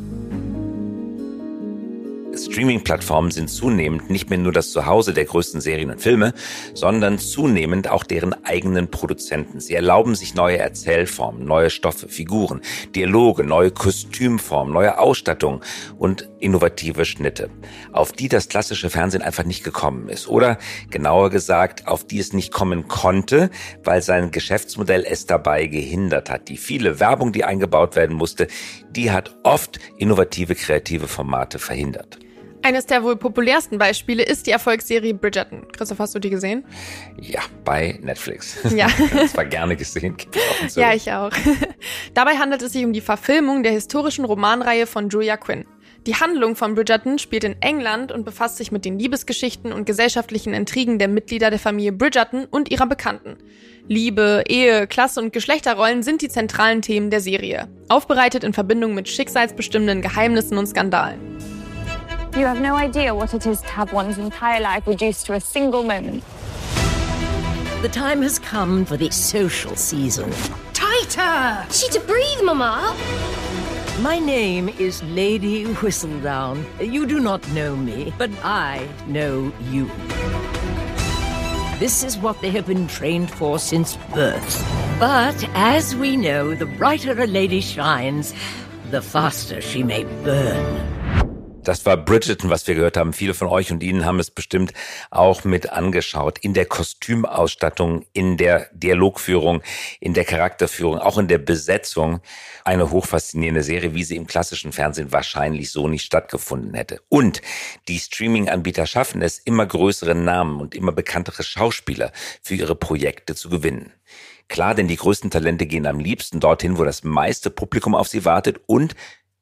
Streaming-Plattformen 2.34 3.30
sind 3.30 3.48
zunehmend 3.48 4.08
nicht 4.08 4.30
mehr 4.30 4.38
nur 4.38 4.52
das 4.52 4.72
Zuhause 4.72 5.12
der 5.12 5.26
größten 5.26 5.60
Serien 5.60 5.90
und 5.90 6.00
Filme, 6.00 6.32
sondern 6.72 7.18
zunehmend 7.18 7.88
auch 7.88 8.04
deren 8.04 8.32
eigenen 8.44 8.90
Produzenten. 8.90 9.60
Sie 9.60 9.74
erlauben 9.74 10.14
sich 10.14 10.34
neue 10.34 10.58
Erzählformen, 10.58 11.44
neue 11.44 11.68
Stoffe, 11.68 12.08
Figuren, 12.08 12.62
Dialoge, 12.94 13.44
neue 13.44 13.70
Kostümformen, 13.70 14.72
neue 14.72 14.98
Ausstattung 14.98 15.60
und 15.98 16.30
innovative 16.40 17.04
Schnitte, 17.04 17.50
auf 17.92 18.12
die 18.12 18.28
das 18.28 18.48
klassische 18.48 18.88
Fernsehen 18.88 19.22
einfach 19.22 19.44
nicht 19.44 19.62
gekommen 19.62 20.08
ist. 20.08 20.26
Oder 20.26 20.58
genauer 20.90 21.30
gesagt, 21.30 21.86
auf 21.86 22.06
die 22.06 22.18
es 22.18 22.32
nicht 22.32 22.52
kommen 22.52 22.88
konnte, 22.88 23.50
weil 23.84 24.00
sein 24.02 24.30
Geschäftsmodell 24.30 25.04
es 25.08 25.26
dabei 25.26 25.66
gehindert 25.66 26.30
hat. 26.30 26.48
Die 26.48 26.56
viele 26.56 26.98
Werbung, 26.98 27.32
die 27.32 27.44
eingebaut 27.44 27.94
werden 27.94 28.16
musste, 28.16 28.48
die 28.90 29.10
hat 29.10 29.36
oft 29.42 29.78
innovative, 29.98 30.54
kreative 30.54 31.08
Formate 31.08 31.58
verhindert. 31.58 32.21
Eines 32.62 32.86
der 32.86 33.02
wohl 33.02 33.16
populärsten 33.16 33.78
Beispiele 33.78 34.22
ist 34.22 34.46
die 34.46 34.52
Erfolgsserie 34.52 35.14
Bridgerton. 35.14 35.66
Christoph, 35.72 35.98
hast 35.98 36.14
du 36.14 36.20
die 36.20 36.30
gesehen? 36.30 36.64
Ja, 37.20 37.40
bei 37.64 37.98
Netflix. 38.00 38.58
Ja. 38.72 38.86
das 39.12 39.36
war 39.36 39.44
gerne 39.44 39.76
gesehen. 39.76 40.16
Ja, 40.74 40.94
ich 40.94 41.12
auch. 41.12 41.30
Dabei 42.14 42.36
handelt 42.38 42.62
es 42.62 42.72
sich 42.72 42.84
um 42.84 42.92
die 42.92 43.00
Verfilmung 43.00 43.62
der 43.62 43.72
historischen 43.72 44.24
Romanreihe 44.24 44.86
von 44.86 45.08
Julia 45.08 45.36
Quinn. 45.36 45.66
Die 46.06 46.16
Handlung 46.16 46.56
von 46.56 46.74
Bridgerton 46.74 47.18
spielt 47.18 47.44
in 47.44 47.60
England 47.60 48.10
und 48.10 48.24
befasst 48.24 48.56
sich 48.56 48.72
mit 48.72 48.84
den 48.84 48.98
Liebesgeschichten 48.98 49.72
und 49.72 49.84
gesellschaftlichen 49.84 50.52
Intrigen 50.54 50.98
der 50.98 51.06
Mitglieder 51.08 51.50
der 51.50 51.60
Familie 51.60 51.92
Bridgerton 51.92 52.46
und 52.46 52.70
ihrer 52.70 52.86
Bekannten. 52.86 53.36
Liebe, 53.86 54.42
Ehe, 54.48 54.86
Klasse 54.86 55.20
und 55.20 55.32
Geschlechterrollen 55.32 56.02
sind 56.02 56.22
die 56.22 56.28
zentralen 56.28 56.82
Themen 56.82 57.10
der 57.10 57.20
Serie, 57.20 57.68
aufbereitet 57.88 58.42
in 58.42 58.52
Verbindung 58.52 58.94
mit 58.94 59.08
schicksalsbestimmenden 59.08 60.02
Geheimnissen 60.02 60.58
und 60.58 60.66
Skandalen. 60.66 61.20
You 62.34 62.46
have 62.46 62.62
no 62.62 62.76
idea 62.76 63.14
what 63.14 63.34
it 63.34 63.46
is 63.46 63.60
to 63.60 63.68
have 63.68 63.92
one's 63.92 64.16
entire 64.16 64.58
life 64.58 64.86
reduced 64.86 65.26
to 65.26 65.34
a 65.34 65.40
single 65.40 65.82
moment. 65.82 66.24
The 67.82 67.90
time 67.92 68.22
has 68.22 68.38
come 68.38 68.86
for 68.86 68.96
the 68.96 69.10
social 69.10 69.76
season. 69.76 70.32
Tighter! 70.72 71.66
She 71.70 71.88
to 71.90 72.00
breathe, 72.00 72.42
Mama! 72.42 72.96
My 74.00 74.18
name 74.18 74.70
is 74.70 75.02
Lady 75.02 75.66
Whistledown. 75.66 76.64
You 76.80 77.04
do 77.04 77.20
not 77.20 77.46
know 77.52 77.76
me, 77.76 78.14
but 78.16 78.30
I 78.42 78.88
know 79.06 79.52
you. 79.70 79.90
This 81.78 82.02
is 82.02 82.16
what 82.16 82.40
they 82.40 82.50
have 82.50 82.66
been 82.66 82.88
trained 82.88 83.30
for 83.30 83.58
since 83.58 83.98
birth. 84.14 84.66
But 84.98 85.36
as 85.52 85.94
we 85.94 86.16
know, 86.16 86.54
the 86.54 86.64
brighter 86.66 87.20
a 87.20 87.26
lady 87.26 87.60
shines, 87.60 88.32
the 88.90 89.02
faster 89.02 89.60
she 89.60 89.82
may 89.82 90.04
burn. 90.24 91.21
Das 91.64 91.86
war 91.86 91.96
Bridgerton, 91.96 92.50
was 92.50 92.66
wir 92.66 92.74
gehört 92.74 92.96
haben. 92.96 93.12
Viele 93.12 93.34
von 93.34 93.46
euch 93.46 93.70
und 93.70 93.84
Ihnen 93.84 94.04
haben 94.04 94.18
es 94.18 94.32
bestimmt 94.32 94.72
auch 95.12 95.44
mit 95.44 95.70
angeschaut. 95.70 96.40
In 96.40 96.54
der 96.54 96.66
Kostümausstattung, 96.66 98.04
in 98.12 98.36
der 98.36 98.68
Dialogführung, 98.72 99.62
in 100.00 100.12
der 100.12 100.24
Charakterführung, 100.24 100.98
auch 100.98 101.18
in 101.18 101.28
der 101.28 101.38
Besetzung. 101.38 102.20
Eine 102.64 102.90
hochfaszinierende 102.90 103.62
Serie, 103.62 103.94
wie 103.94 104.02
sie 104.02 104.16
im 104.16 104.26
klassischen 104.26 104.72
Fernsehen 104.72 105.12
wahrscheinlich 105.12 105.70
so 105.70 105.86
nicht 105.86 106.04
stattgefunden 106.04 106.74
hätte. 106.74 107.00
Und 107.08 107.42
die 107.86 108.00
Streaming-Anbieter 108.00 108.86
schaffen 108.86 109.22
es, 109.22 109.38
immer 109.38 109.66
größere 109.66 110.16
Namen 110.16 110.60
und 110.60 110.74
immer 110.74 110.90
bekanntere 110.90 111.44
Schauspieler 111.44 112.10
für 112.42 112.56
ihre 112.56 112.74
Projekte 112.74 113.36
zu 113.36 113.48
gewinnen. 113.48 113.92
Klar, 114.48 114.74
denn 114.74 114.88
die 114.88 114.96
größten 114.96 115.30
Talente 115.30 115.66
gehen 115.66 115.86
am 115.86 116.00
liebsten 116.00 116.40
dorthin, 116.40 116.76
wo 116.76 116.84
das 116.84 117.04
meiste 117.04 117.50
Publikum 117.50 117.94
auf 117.94 118.08
sie 118.08 118.24
wartet 118.24 118.60
und 118.66 118.94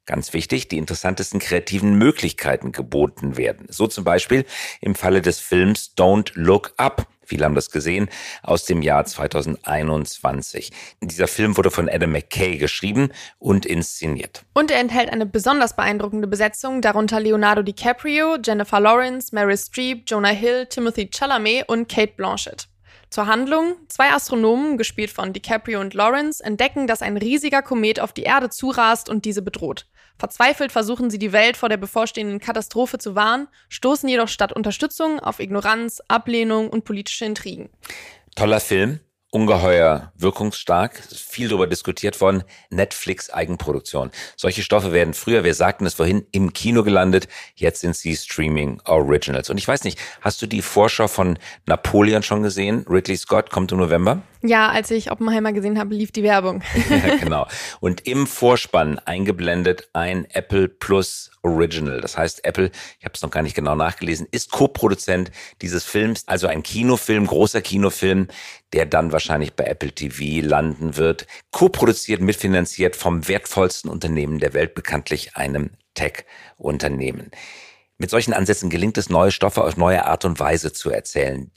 Ganz 0.05 0.33
wichtig, 0.33 0.67
die 0.67 0.77
interessantesten 0.77 1.39
kreativen 1.39 1.97
Möglichkeiten 1.97 2.71
geboten 2.71 3.37
werden. 3.37 3.67
So 3.69 3.85
zum 3.85 4.03
Beispiel 4.03 4.45
im 4.81 4.95
Falle 4.95 5.21
des 5.21 5.39
Films 5.39 5.93
Don't 5.95 6.31
Look 6.33 6.73
Up. 6.77 7.07
Viele 7.23 7.45
haben 7.45 7.55
das 7.55 7.69
gesehen, 7.69 8.09
aus 8.41 8.65
dem 8.65 8.81
Jahr 8.81 9.05
2021. 9.05 10.71
Dieser 11.01 11.27
Film 11.27 11.55
wurde 11.55 11.71
von 11.71 11.87
Adam 11.87 12.11
McKay 12.11 12.57
geschrieben 12.57 13.11
und 13.37 13.65
inszeniert. 13.65 14.43
Und 14.53 14.71
er 14.71 14.79
enthält 14.79 15.11
eine 15.11 15.25
besonders 15.25 15.75
beeindruckende 15.75 16.27
Besetzung, 16.27 16.81
darunter 16.81 17.19
Leonardo 17.19 17.61
DiCaprio, 17.61 18.37
Jennifer 18.43 18.79
Lawrence, 18.79 19.33
Mary 19.33 19.55
Streep, 19.55 20.03
Jonah 20.07 20.29
Hill, 20.29 20.65
Timothy 20.65 21.09
Chalamet 21.09 21.69
und 21.69 21.87
Kate 21.87 22.13
Blanchett. 22.17 22.70
Zur 23.11 23.27
Handlung: 23.27 23.75
Zwei 23.89 24.13
Astronomen, 24.13 24.77
gespielt 24.77 25.11
von 25.11 25.33
DiCaprio 25.33 25.81
und 25.81 25.93
Lawrence, 25.93 26.41
entdecken, 26.41 26.87
dass 26.87 27.01
ein 27.01 27.17
riesiger 27.17 27.61
Komet 27.61 27.99
auf 27.99 28.13
die 28.13 28.23
Erde 28.23 28.49
zurast 28.49 29.09
und 29.09 29.25
diese 29.25 29.41
bedroht. 29.41 29.85
Verzweifelt 30.17 30.71
versuchen 30.71 31.09
sie 31.09 31.19
die 31.19 31.33
Welt 31.33 31.57
vor 31.57 31.67
der 31.67 31.75
bevorstehenden 31.75 32.39
Katastrophe 32.39 32.99
zu 32.99 33.13
warnen, 33.13 33.49
stoßen 33.67 34.07
jedoch 34.07 34.29
statt 34.29 34.53
Unterstützung 34.53 35.19
auf 35.19 35.41
Ignoranz, 35.41 36.01
Ablehnung 36.07 36.69
und 36.69 36.85
politische 36.85 37.25
Intrigen. 37.25 37.69
Toller 38.37 38.61
Film, 38.61 39.01
ungeheuer 39.31 40.11
wirkungsstark, 40.15 41.01
viel 41.15 41.47
darüber 41.49 41.65
diskutiert 41.65 42.19
worden, 42.21 42.43
Netflix 42.69 43.29
Eigenproduktion. 43.29 44.11
Solche 44.35 44.61
Stoffe 44.61 44.91
werden 44.91 45.13
früher, 45.13 45.43
wir 45.43 45.55
sagten 45.55 45.85
es 45.85 45.95
vorhin, 45.95 46.27
im 46.31 46.53
Kino 46.53 46.83
gelandet, 46.83 47.27
jetzt 47.55 47.81
sind 47.81 47.95
sie 47.95 48.15
Streaming 48.15 48.81
Originals. 48.85 49.49
Und 49.49 49.57
ich 49.57 49.67
weiß 49.67 49.85
nicht, 49.85 49.97
hast 50.19 50.41
du 50.41 50.47
die 50.47 50.61
Vorschau 50.61 51.07
von 51.07 51.39
Napoleon 51.65 52.23
schon 52.23 52.43
gesehen? 52.43 52.85
Ridley 52.89 53.17
Scott 53.17 53.49
kommt 53.49 53.71
im 53.71 53.79
November? 53.79 54.21
Ja, 54.43 54.69
als 54.69 54.89
ich 54.89 55.11
Oppenheimer 55.11 55.53
gesehen 55.53 55.77
habe, 55.77 55.93
lief 55.93 56.11
die 56.11 56.23
Werbung. 56.23 56.63
ja, 56.89 57.15
genau. 57.17 57.47
Und 57.79 58.07
im 58.07 58.25
Vorspann 58.25 58.97
eingeblendet 58.99 59.89
ein 59.93 60.25
Apple 60.31 60.67
Plus 60.67 61.31
Original. 61.43 62.01
Das 62.01 62.17
heißt, 62.17 62.43
Apple, 62.43 62.71
ich 62.99 63.05
habe 63.05 63.13
es 63.13 63.21
noch 63.21 63.29
gar 63.29 63.43
nicht 63.43 63.55
genau 63.55 63.75
nachgelesen, 63.75 64.27
ist 64.31 64.51
Co-Produzent 64.51 65.31
dieses 65.61 65.83
Films, 65.83 66.23
also 66.27 66.47
ein 66.47 66.63
Kinofilm, 66.63 67.27
großer 67.27 67.61
Kinofilm, 67.61 68.27
der 68.73 68.85
dann 68.85 69.11
wahrscheinlich 69.11 69.53
bei 69.53 69.65
Apple 69.65 69.91
TV 69.91 70.45
landen 70.45 70.97
wird. 70.97 71.27
Co-produziert, 71.51 72.21
mitfinanziert 72.21 72.95
vom 72.95 73.27
wertvollsten 73.27 73.91
Unternehmen 73.91 74.39
der 74.39 74.53
Welt, 74.53 74.73
bekanntlich 74.73 75.35
einem 75.35 75.71
Tech-Unternehmen. 75.93 77.31
Mit 77.97 78.09
solchen 78.09 78.33
Ansätzen 78.33 78.71
gelingt 78.71 78.97
es, 78.97 79.09
neue 79.09 79.31
Stoffe 79.31 79.63
auf 79.63 79.77
neue 79.77 80.05
Art 80.05 80.25
und 80.25 80.39
Weise 80.39 80.73
zu 80.73 80.89
erzählen. 80.89 81.51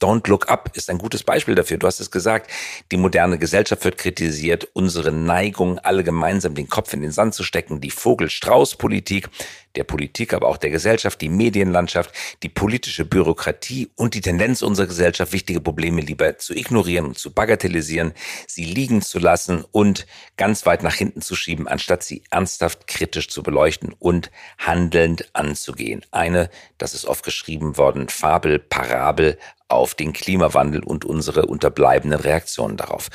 Don't 0.00 0.28
Look 0.28 0.48
Up 0.48 0.70
ist 0.74 0.90
ein 0.90 0.98
gutes 0.98 1.22
Beispiel 1.22 1.54
dafür. 1.54 1.78
Du 1.78 1.86
hast 1.86 2.00
es 2.00 2.10
gesagt, 2.10 2.50
die 2.90 2.96
moderne 2.96 3.38
Gesellschaft 3.38 3.84
wird 3.84 3.98
kritisiert, 3.98 4.68
unsere 4.72 5.12
Neigung, 5.12 5.78
alle 5.78 6.04
gemeinsam 6.04 6.54
den 6.54 6.68
Kopf 6.68 6.92
in 6.92 7.02
den 7.02 7.10
Sand 7.10 7.34
zu 7.34 7.42
stecken, 7.42 7.80
die 7.80 7.90
Vogel-Strauß-Politik, 7.90 9.28
der 9.74 9.84
Politik, 9.84 10.34
aber 10.34 10.48
auch 10.48 10.56
der 10.56 10.70
Gesellschaft, 10.70 11.20
die 11.20 11.28
Medienlandschaft, 11.28 12.12
die 12.42 12.48
politische 12.48 13.04
Bürokratie 13.04 13.90
und 13.96 14.14
die 14.14 14.20
Tendenz 14.20 14.62
unserer 14.62 14.86
Gesellschaft, 14.86 15.32
wichtige 15.32 15.60
Probleme 15.60 16.00
lieber 16.00 16.38
zu 16.38 16.54
ignorieren 16.54 17.06
und 17.06 17.18
zu 17.18 17.32
bagatellisieren, 17.32 18.12
sie 18.46 18.64
liegen 18.64 19.02
zu 19.02 19.18
lassen 19.18 19.64
und 19.70 20.06
ganz 20.36 20.66
weit 20.66 20.82
nach 20.82 20.94
hinten 20.94 21.22
zu 21.22 21.36
schieben, 21.36 21.68
anstatt 21.68 22.02
sie 22.02 22.22
ernsthaft 22.30 22.86
kritisch 22.86 23.28
zu 23.28 23.42
beleuchten 23.42 23.94
und 23.98 24.30
handelnd 24.58 25.28
anzugehen. 25.32 26.04
Eine, 26.10 26.50
das 26.78 26.94
ist 26.94 27.04
oft 27.04 27.24
geschrieben 27.24 27.76
worden, 27.76 28.08
Fabel, 28.08 28.58
Parabel 28.58 29.38
auf 29.68 29.94
den 29.94 30.12
Klimawandel 30.12 30.82
und 30.82 31.04
unsere 31.04 31.46
unterbleibenden 31.46 32.18
Reaktionen 32.18 32.76
darauf. 32.76 33.08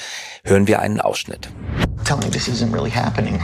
Hören 0.43 0.67
wir 0.67 0.79
einen 0.79 1.01
Ausschnitt. 1.01 1.49
Tell 2.05 2.17
me 2.17 2.29
this 2.29 2.47
isn't 2.47 2.71
really 2.71 2.91
happening. 2.91 3.39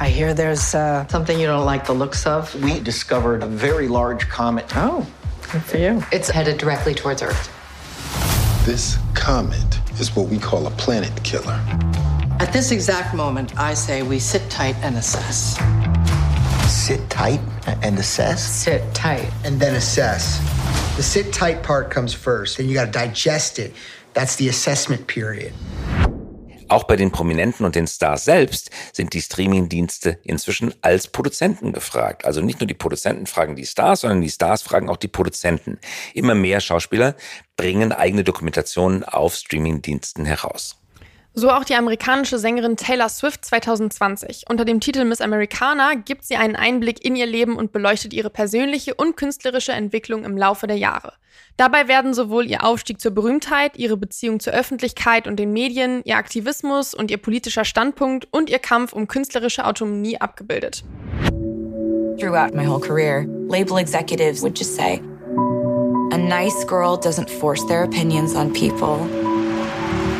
I 0.00 0.08
hear 0.08 0.34
there's 0.34 0.74
uh, 0.74 1.06
something 1.08 1.38
you 1.38 1.46
don't 1.46 1.66
like 1.66 1.86
the 1.86 1.92
looks 1.92 2.26
of. 2.26 2.54
We 2.62 2.80
discovered 2.80 3.42
a 3.42 3.46
very 3.46 3.86
large 3.86 4.28
comet. 4.28 4.64
Oh, 4.74 5.06
good 5.52 5.62
for 5.62 5.78
you. 5.78 6.02
It's 6.10 6.30
headed 6.30 6.58
directly 6.58 6.94
towards 6.94 7.22
Earth. 7.22 7.50
This 8.64 8.98
comet 9.14 9.80
is 9.98 10.14
what 10.16 10.28
we 10.28 10.38
call 10.38 10.66
a 10.66 10.70
planet 10.72 11.12
killer. 11.22 11.60
At 12.40 12.52
this 12.52 12.70
exact 12.72 13.14
moment, 13.14 13.58
I 13.58 13.74
say 13.74 14.02
we 14.02 14.18
sit 14.18 14.48
tight 14.50 14.76
and 14.82 14.96
assess. 14.96 15.58
Sit 16.70 17.08
tight 17.10 17.40
and 17.82 17.98
assess? 17.98 18.42
Sit 18.42 18.82
tight. 18.94 19.30
And 19.44 19.60
then 19.60 19.74
assess. 19.74 20.40
The 20.96 21.02
sit 21.02 21.32
tight 21.32 21.62
part 21.62 21.90
comes 21.90 22.12
first, 22.12 22.56
then 22.56 22.68
you 22.68 22.74
got 22.74 22.92
digest 22.92 23.58
it. 23.58 23.74
That's 24.12 24.36
the 24.36 24.48
assessment 24.48 25.06
period. 25.06 25.52
Auch 26.70 26.84
bei 26.84 26.94
den 26.94 27.10
Prominenten 27.10 27.66
und 27.66 27.74
den 27.74 27.88
Stars 27.88 28.24
selbst 28.24 28.70
sind 28.92 29.12
die 29.12 29.20
Streamingdienste 29.20 30.18
inzwischen 30.22 30.72
als 30.82 31.08
Produzenten 31.08 31.72
gefragt. 31.72 32.24
Also 32.24 32.40
nicht 32.42 32.60
nur 32.60 32.68
die 32.68 32.74
Produzenten 32.74 33.26
fragen 33.26 33.56
die 33.56 33.66
Stars, 33.66 34.02
sondern 34.02 34.20
die 34.20 34.30
Stars 34.30 34.62
fragen 34.62 34.88
auch 34.88 34.96
die 34.96 35.08
Produzenten. 35.08 35.80
Immer 36.14 36.36
mehr 36.36 36.60
Schauspieler 36.60 37.16
bringen 37.56 37.90
eigene 37.90 38.22
Dokumentationen 38.22 39.02
auf 39.02 39.34
Streamingdiensten 39.34 40.24
heraus. 40.24 40.79
So 41.32 41.50
auch 41.50 41.62
die 41.62 41.76
amerikanische 41.76 42.40
Sängerin 42.40 42.76
Taylor 42.76 43.08
Swift 43.08 43.44
2020. 43.44 44.46
Unter 44.48 44.64
dem 44.64 44.80
Titel 44.80 45.04
Miss 45.04 45.20
Americana 45.20 45.94
gibt 45.94 46.24
sie 46.24 46.34
einen 46.34 46.56
Einblick 46.56 47.04
in 47.04 47.14
ihr 47.14 47.26
Leben 47.26 47.56
und 47.56 47.70
beleuchtet 47.70 48.12
ihre 48.12 48.30
persönliche 48.30 48.94
und 48.94 49.16
künstlerische 49.16 49.70
Entwicklung 49.70 50.24
im 50.24 50.36
Laufe 50.36 50.66
der 50.66 50.76
Jahre. 50.76 51.12
Dabei 51.56 51.86
werden 51.86 52.14
sowohl 52.14 52.46
ihr 52.46 52.64
Aufstieg 52.64 53.00
zur 53.00 53.12
Berühmtheit, 53.12 53.76
ihre 53.76 53.96
Beziehung 53.96 54.40
zur 54.40 54.54
Öffentlichkeit 54.54 55.28
und 55.28 55.36
den 55.36 55.52
Medien, 55.52 56.02
ihr 56.04 56.16
Aktivismus 56.16 56.94
und 56.94 57.12
ihr 57.12 57.18
politischer 57.18 57.64
Standpunkt 57.64 58.26
und 58.32 58.50
ihr 58.50 58.58
Kampf 58.58 58.92
um 58.92 59.06
künstlerische 59.06 59.64
Autonomie 59.64 60.20
abgebildet. 60.20 60.82
Throughout 62.18 62.54
my 62.54 62.66
whole 62.66 62.80
career, 62.80 63.24
label 63.48 63.78
executives 63.78 64.42
would 64.42 64.58
just 64.58 64.74
say, 64.74 65.00
a 66.12 66.18
nice 66.18 66.66
girl 66.66 66.98
doesn't 66.98 67.30
force 67.30 67.64
their 67.66 67.84
opinions 67.84 68.34
on 68.34 68.52
people. 68.52 69.29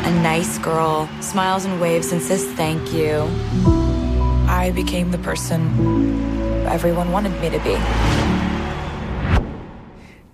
A 0.03 0.11
nice 0.23 0.57
girl 0.57 1.09
smiles 1.21 1.65
and 1.65 1.79
waves 1.79 2.11
and 2.11 2.21
says 2.21 2.43
thank 2.53 2.91
you. 2.91 3.29
I 4.47 4.71
became 4.75 5.11
the 5.11 5.19
person 5.19 6.65
everyone 6.67 7.11
wanted 7.11 7.39
me 7.41 7.49
to 7.49 7.59
be. 7.59 8.20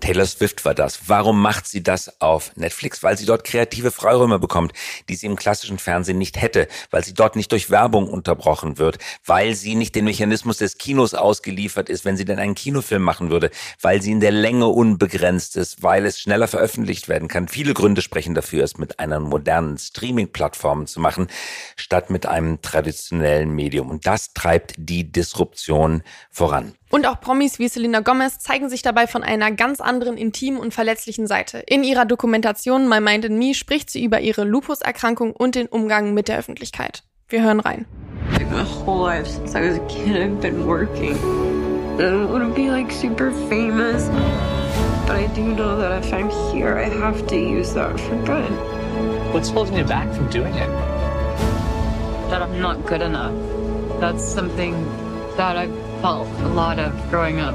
Taylor 0.08 0.24
Swift 0.24 0.64
war 0.64 0.72
das. 0.72 1.00
Warum 1.08 1.42
macht 1.42 1.66
sie 1.66 1.82
das 1.82 2.18
auf 2.22 2.56
Netflix? 2.56 3.02
Weil 3.02 3.18
sie 3.18 3.26
dort 3.26 3.44
kreative 3.44 3.90
Freiräume 3.90 4.38
bekommt, 4.38 4.72
die 5.10 5.16
sie 5.16 5.26
im 5.26 5.36
klassischen 5.36 5.78
Fernsehen 5.78 6.16
nicht 6.16 6.40
hätte, 6.40 6.66
weil 6.90 7.04
sie 7.04 7.12
dort 7.12 7.36
nicht 7.36 7.52
durch 7.52 7.68
Werbung 7.68 8.08
unterbrochen 8.08 8.78
wird, 8.78 8.96
weil 9.26 9.54
sie 9.54 9.74
nicht 9.74 9.94
den 9.94 10.06
Mechanismus 10.06 10.56
des 10.56 10.78
Kinos 10.78 11.12
ausgeliefert 11.12 11.90
ist, 11.90 12.06
wenn 12.06 12.16
sie 12.16 12.24
denn 12.24 12.38
einen 12.38 12.54
Kinofilm 12.54 13.02
machen 13.02 13.28
würde, 13.28 13.50
weil 13.82 14.00
sie 14.00 14.12
in 14.12 14.20
der 14.20 14.30
Länge 14.30 14.68
unbegrenzt 14.68 15.58
ist, 15.58 15.82
weil 15.82 16.06
es 16.06 16.18
schneller 16.18 16.48
veröffentlicht 16.48 17.10
werden 17.10 17.28
kann. 17.28 17.46
Viele 17.46 17.74
Gründe 17.74 18.00
sprechen 18.00 18.34
dafür, 18.34 18.64
es 18.64 18.78
mit 18.78 19.00
einer 19.00 19.20
modernen 19.20 19.76
Streaming-Plattform 19.76 20.86
zu 20.86 21.00
machen, 21.00 21.26
statt 21.76 22.08
mit 22.08 22.24
einem 22.24 22.62
traditionellen 22.62 23.50
Medium. 23.50 23.90
Und 23.90 24.06
das 24.06 24.32
treibt 24.32 24.72
die 24.78 25.12
Disruption 25.12 26.02
voran. 26.30 26.77
Und 26.90 27.06
auch 27.06 27.20
Promis 27.20 27.58
wie 27.58 27.68
Selena 27.68 28.00
Gomez 28.00 28.38
zeigen 28.38 28.68
sich 28.68 28.82
dabei 28.82 29.06
von 29.06 29.22
einer 29.22 29.50
ganz 29.50 29.80
anderen 29.80 30.16
intimen 30.16 30.58
und 30.58 30.72
verletzlichen 30.72 31.26
Seite. 31.26 31.58
In 31.58 31.84
ihrer 31.84 32.06
Dokumentation 32.06 32.88
My 32.88 33.00
Mind 33.00 33.26
and 33.26 33.38
Me 33.38 33.54
spricht 33.54 33.90
sie 33.90 34.02
über 34.02 34.20
ihre 34.20 34.44
Lupus-Erkrankung 34.44 35.32
und 35.32 35.54
den 35.54 35.66
Umgang 35.66 36.14
mit 36.14 36.28
der 36.28 36.38
Öffentlichkeit. 36.38 37.02
Wir 37.28 37.42
hören 37.42 37.60
rein. 37.60 37.86
My 38.50 38.64
whole 38.64 39.04
life 39.04 39.28
since 39.28 39.54
I 39.54 39.60
was 39.60 39.76
a 39.76 39.86
kid, 39.88 40.16
I've 40.16 40.40
been 40.40 40.66
working. 40.66 41.14
I 41.98 42.02
don't 42.02 42.30
want 42.30 42.48
to 42.48 42.54
be 42.54 42.70
like 42.70 42.90
super 42.90 43.30
famous, 43.50 44.08
but 45.06 45.16
I 45.16 45.26
do 45.34 45.42
know 45.42 45.76
that 45.76 46.02
if 46.02 46.12
I'm 46.12 46.30
here, 46.50 46.78
I 46.78 46.88
have 46.88 47.26
to 47.26 47.36
use 47.36 47.74
that 47.74 48.00
for 48.00 48.16
good. 48.24 48.50
What's 49.34 49.50
holding 49.50 49.76
you 49.76 49.84
back 49.84 50.10
from 50.14 50.30
doing 50.30 50.54
it? 50.54 50.68
That 52.30 52.40
I'm 52.40 52.58
not 52.60 52.86
good 52.86 53.02
enough. 53.02 53.34
That's 54.00 54.24
something 54.24 54.74
that 55.36 55.56
I've 55.58 55.87
felt 56.00 56.28
a 56.44 56.48
lot 56.48 56.78
of 56.78 56.92
growing 57.10 57.40
up. 57.40 57.54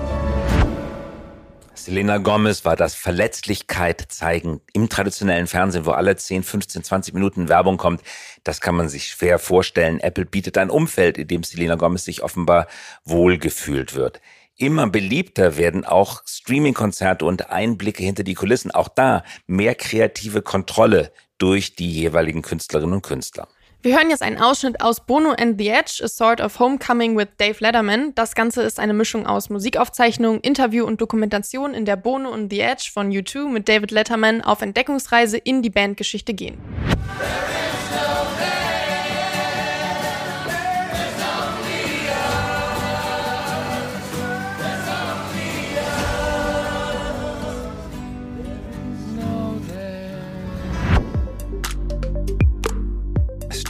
Selena 1.75 2.17
Gomez 2.17 2.63
war 2.65 2.75
das 2.75 2.95
Verletzlichkeit 2.95 4.05
zeigen 4.07 4.61
im 4.73 4.89
traditionellen 4.89 5.47
Fernsehen, 5.47 5.85
wo 5.85 5.91
alle 5.91 6.15
10, 6.15 6.43
15, 6.43 6.83
20 6.83 7.13
Minuten 7.13 7.49
Werbung 7.49 7.77
kommt. 7.77 8.01
Das 8.43 8.61
kann 8.61 8.75
man 8.75 8.87
sich 8.87 9.07
schwer 9.07 9.39
vorstellen. 9.39 9.99
Apple 9.99 10.25
bietet 10.25 10.57
ein 10.57 10.69
Umfeld, 10.69 11.17
in 11.17 11.27
dem 11.27 11.43
Selena 11.43 11.75
Gomez 11.75 12.05
sich 12.05 12.23
offenbar 12.23 12.67
wohlgefühlt 13.05 13.95
wird. 13.95 14.21
Immer 14.55 14.87
beliebter 14.87 15.57
werden 15.57 15.83
auch 15.83 16.21
Streaming-Konzerte 16.25 17.25
und 17.25 17.49
Einblicke 17.49 18.03
hinter 18.03 18.23
die 18.23 18.35
Kulissen. 18.35 18.71
Auch 18.71 18.87
da 18.87 19.23
mehr 19.47 19.75
kreative 19.75 20.41
Kontrolle 20.41 21.11
durch 21.37 21.75
die 21.75 21.91
jeweiligen 21.91 22.43
Künstlerinnen 22.43 22.93
und 22.93 23.01
Künstler. 23.01 23.47
Wir 23.83 23.97
hören 23.97 24.09
jetzt 24.09 24.21
einen 24.21 24.37
Ausschnitt 24.37 24.79
aus 24.79 25.01
Bono 25.01 25.31
and 25.31 25.59
the 25.59 25.67
Edge, 25.67 25.99
A 26.05 26.07
Sort 26.07 26.39
of 26.39 26.57
Homecoming 26.57 27.17
with 27.17 27.27
Dave 27.37 27.57
Letterman. 27.59 28.15
Das 28.15 28.33
Ganze 28.33 28.61
ist 28.61 28.79
eine 28.79 28.93
Mischung 28.93 29.27
aus 29.27 29.49
Musikaufzeichnung, 29.49 30.39
Interview 30.39 30.85
und 30.85 31.01
Dokumentation, 31.01 31.73
in 31.73 31.83
der 31.83 31.97
Bono 31.97 32.29
und 32.29 32.49
the 32.49 32.61
Edge 32.61 32.89
von 32.93 33.11
U2 33.11 33.49
mit 33.49 33.67
David 33.67 33.91
Letterman 33.91 34.39
auf 34.39 34.61
Entdeckungsreise 34.61 35.37
in 35.37 35.61
die 35.61 35.69
Bandgeschichte 35.69 36.33
gehen. 36.33 36.59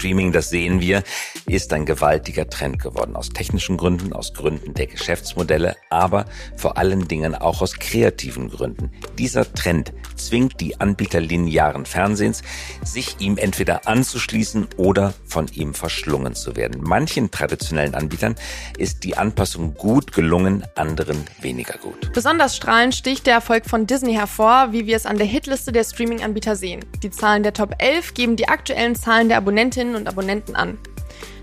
Streaming, 0.03 0.33
das 0.33 0.49
sehen 0.49 0.81
wir, 0.81 1.01
ist 1.47 1.73
ein 1.73 1.85
gewaltiger 1.85 2.49
Trend 2.49 2.79
geworden. 2.79 3.15
Aus 3.15 3.29
technischen 3.29 3.77
Gründen, 3.77 4.13
aus 4.13 4.33
Gründen 4.33 4.73
der 4.73 4.87
Geschäftsmodelle, 4.87 5.75
aber 5.89 6.25
vor 6.55 6.77
allen 6.77 7.07
Dingen 7.07 7.35
auch 7.35 7.61
aus 7.61 7.73
kreativen 7.73 8.49
Gründen. 8.49 8.91
Dieser 9.17 9.51
Trend 9.53 9.93
zwingt 10.15 10.59
die 10.61 10.79
Anbieter 10.79 11.19
linearen 11.19 11.85
Fernsehens, 11.85 12.43
sich 12.83 13.17
ihm 13.19 13.37
entweder 13.37 13.87
anzuschließen 13.87 14.67
oder 14.77 15.13
von 15.25 15.47
ihm 15.47 15.73
verschlungen 15.73 16.35
zu 16.35 16.55
werden. 16.55 16.81
Manchen 16.81 17.31
traditionellen 17.31 17.95
Anbietern 17.95 18.35
ist 18.77 19.03
die 19.03 19.17
Anpassung 19.17 19.73
gut 19.73 20.13
gelungen, 20.13 20.63
anderen 20.75 21.23
weniger 21.41 21.77
gut. 21.77 22.11
Besonders 22.13 22.55
strahlend 22.55 22.95
sticht 22.95 23.27
der 23.27 23.35
Erfolg 23.35 23.65
von 23.65 23.87
Disney 23.87 24.13
hervor, 24.13 24.69
wie 24.71 24.85
wir 24.85 24.95
es 24.95 25.05
an 25.05 25.17
der 25.17 25.27
Hitliste 25.27 25.71
der 25.71 25.83
Streaming-Anbieter 25.83 26.55
sehen. 26.55 26.85
Die 27.01 27.11
Zahlen 27.11 27.43
der 27.43 27.53
Top 27.53 27.75
11 27.79 28.13
geben 28.13 28.35
die 28.35 28.47
aktuellen 28.47 28.95
Zahlen 28.95 29.27
der 29.27 29.37
Abonnentinnen 29.37 29.95
und 29.95 30.07
Abonnenten 30.07 30.55
an. 30.55 30.77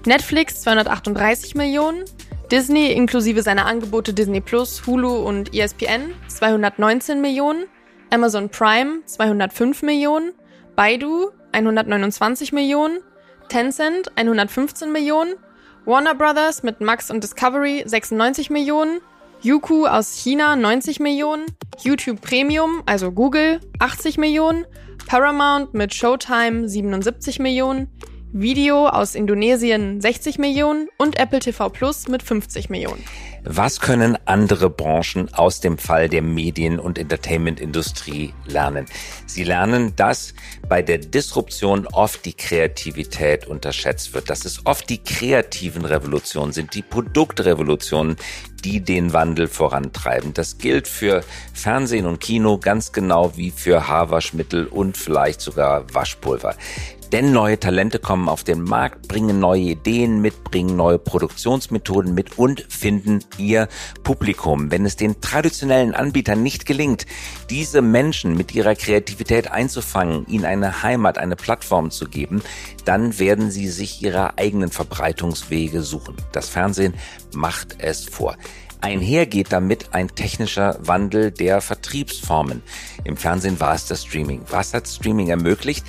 Netflix 0.06 0.62
238 0.62 1.54
Millionen, 1.54 2.04
Disney 2.50 2.92
inklusive 2.92 3.42
seiner 3.42 3.66
Angebote 3.66 4.12
Disney 4.12 4.40
Plus, 4.40 4.86
Hulu 4.86 5.16
und 5.16 5.54
ESPN 5.54 6.12
219 6.28 7.20
Millionen, 7.20 7.66
Amazon 8.10 8.48
Prime 8.48 9.04
205 9.06 9.82
Millionen, 9.82 10.32
Baidu 10.74 11.30
129 11.52 12.52
Millionen, 12.52 13.00
Tencent 13.48 14.16
115 14.16 14.90
Millionen, 14.90 15.34
Warner 15.84 16.14
Brothers 16.14 16.62
mit 16.62 16.80
Max 16.80 17.10
und 17.10 17.22
Discovery 17.22 17.82
96 17.86 18.50
Millionen, 18.50 19.00
Youku 19.42 19.86
aus 19.86 20.16
China 20.16 20.54
90 20.56 21.00
Millionen, 21.00 21.46
YouTube 21.82 22.20
Premium, 22.20 22.82
also 22.86 23.10
Google 23.10 23.60
80 23.78 24.18
Millionen, 24.18 24.66
Paramount 25.06 25.72
mit 25.72 25.94
Showtime 25.94 26.68
77 26.68 27.38
Millionen, 27.38 27.88
Video 28.32 28.86
aus 28.86 29.16
Indonesien 29.16 30.00
60 30.00 30.38
Millionen 30.38 30.88
und 30.96 31.18
Apple 31.18 31.40
TV 31.40 31.68
Plus 31.68 32.06
mit 32.06 32.22
50 32.22 32.70
Millionen. 32.70 33.02
Was 33.42 33.80
können 33.80 34.16
andere 34.24 34.70
Branchen 34.70 35.34
aus 35.34 35.60
dem 35.60 35.78
Fall 35.78 36.08
der 36.08 36.22
Medien- 36.22 36.78
und 36.78 36.96
Entertainment-Industrie 36.96 38.32
lernen? 38.46 38.86
Sie 39.26 39.42
lernen, 39.42 39.94
dass 39.96 40.34
bei 40.68 40.80
der 40.80 40.98
Disruption 40.98 41.88
oft 41.88 42.24
die 42.24 42.34
Kreativität 42.34 43.48
unterschätzt 43.48 44.14
wird, 44.14 44.30
dass 44.30 44.44
es 44.44 44.64
oft 44.64 44.88
die 44.90 45.02
kreativen 45.02 45.84
Revolutionen 45.84 46.52
sind, 46.52 46.74
die 46.74 46.82
Produktrevolutionen, 46.82 48.14
die 48.62 48.80
den 48.80 49.12
Wandel 49.12 49.48
vorantreiben. 49.48 50.34
Das 50.34 50.58
gilt 50.58 50.86
für 50.86 51.24
Fernsehen 51.52 52.06
und 52.06 52.20
Kino 52.20 52.58
ganz 52.58 52.92
genau 52.92 53.36
wie 53.36 53.50
für 53.50 53.88
Haarwaschmittel 53.88 54.66
und 54.66 54.96
vielleicht 54.96 55.40
sogar 55.40 55.92
Waschpulver. 55.92 56.54
Denn 57.12 57.32
neue 57.32 57.58
Talente 57.58 57.98
kommen 57.98 58.28
auf 58.28 58.44
den 58.44 58.62
Markt, 58.62 59.08
bringen 59.08 59.40
neue 59.40 59.62
Ideen 59.62 60.20
mit, 60.20 60.44
bringen 60.44 60.76
neue 60.76 60.98
Produktionsmethoden 60.98 62.14
mit 62.14 62.38
und 62.38 62.64
finden 62.68 63.24
ihr 63.36 63.66
Publikum. 64.04 64.70
Wenn 64.70 64.86
es 64.86 64.94
den 64.94 65.20
traditionellen 65.20 65.92
Anbietern 65.92 66.44
nicht 66.44 66.66
gelingt, 66.66 67.06
diese 67.50 67.82
Menschen 67.82 68.36
mit 68.36 68.54
ihrer 68.54 68.76
Kreativität 68.76 69.50
einzufangen, 69.50 70.24
ihnen 70.28 70.44
eine 70.44 70.84
Heimat, 70.84 71.18
eine 71.18 71.34
Plattform 71.34 71.90
zu 71.90 72.06
geben, 72.06 72.42
dann 72.84 73.18
werden 73.18 73.50
sie 73.50 73.68
sich 73.68 74.02
ihre 74.02 74.38
eigenen 74.38 74.70
Verbreitungswege 74.70 75.82
suchen. 75.82 76.14
Das 76.30 76.48
Fernsehen 76.48 76.94
macht 77.34 77.76
es 77.80 78.04
vor. 78.04 78.36
Einher 78.82 79.26
geht 79.26 79.52
damit 79.52 79.92
ein 79.92 80.08
technischer 80.14 80.78
Wandel 80.80 81.32
der 81.32 81.60
Vertriebsformen. 81.60 82.62
Im 83.04 83.16
Fernsehen 83.16 83.58
war 83.60 83.74
es 83.74 83.86
das 83.86 84.04
Streaming. 84.04 84.42
Was 84.48 84.72
hat 84.72 84.88
Streaming 84.88 85.28
ermöglicht? 85.28 85.84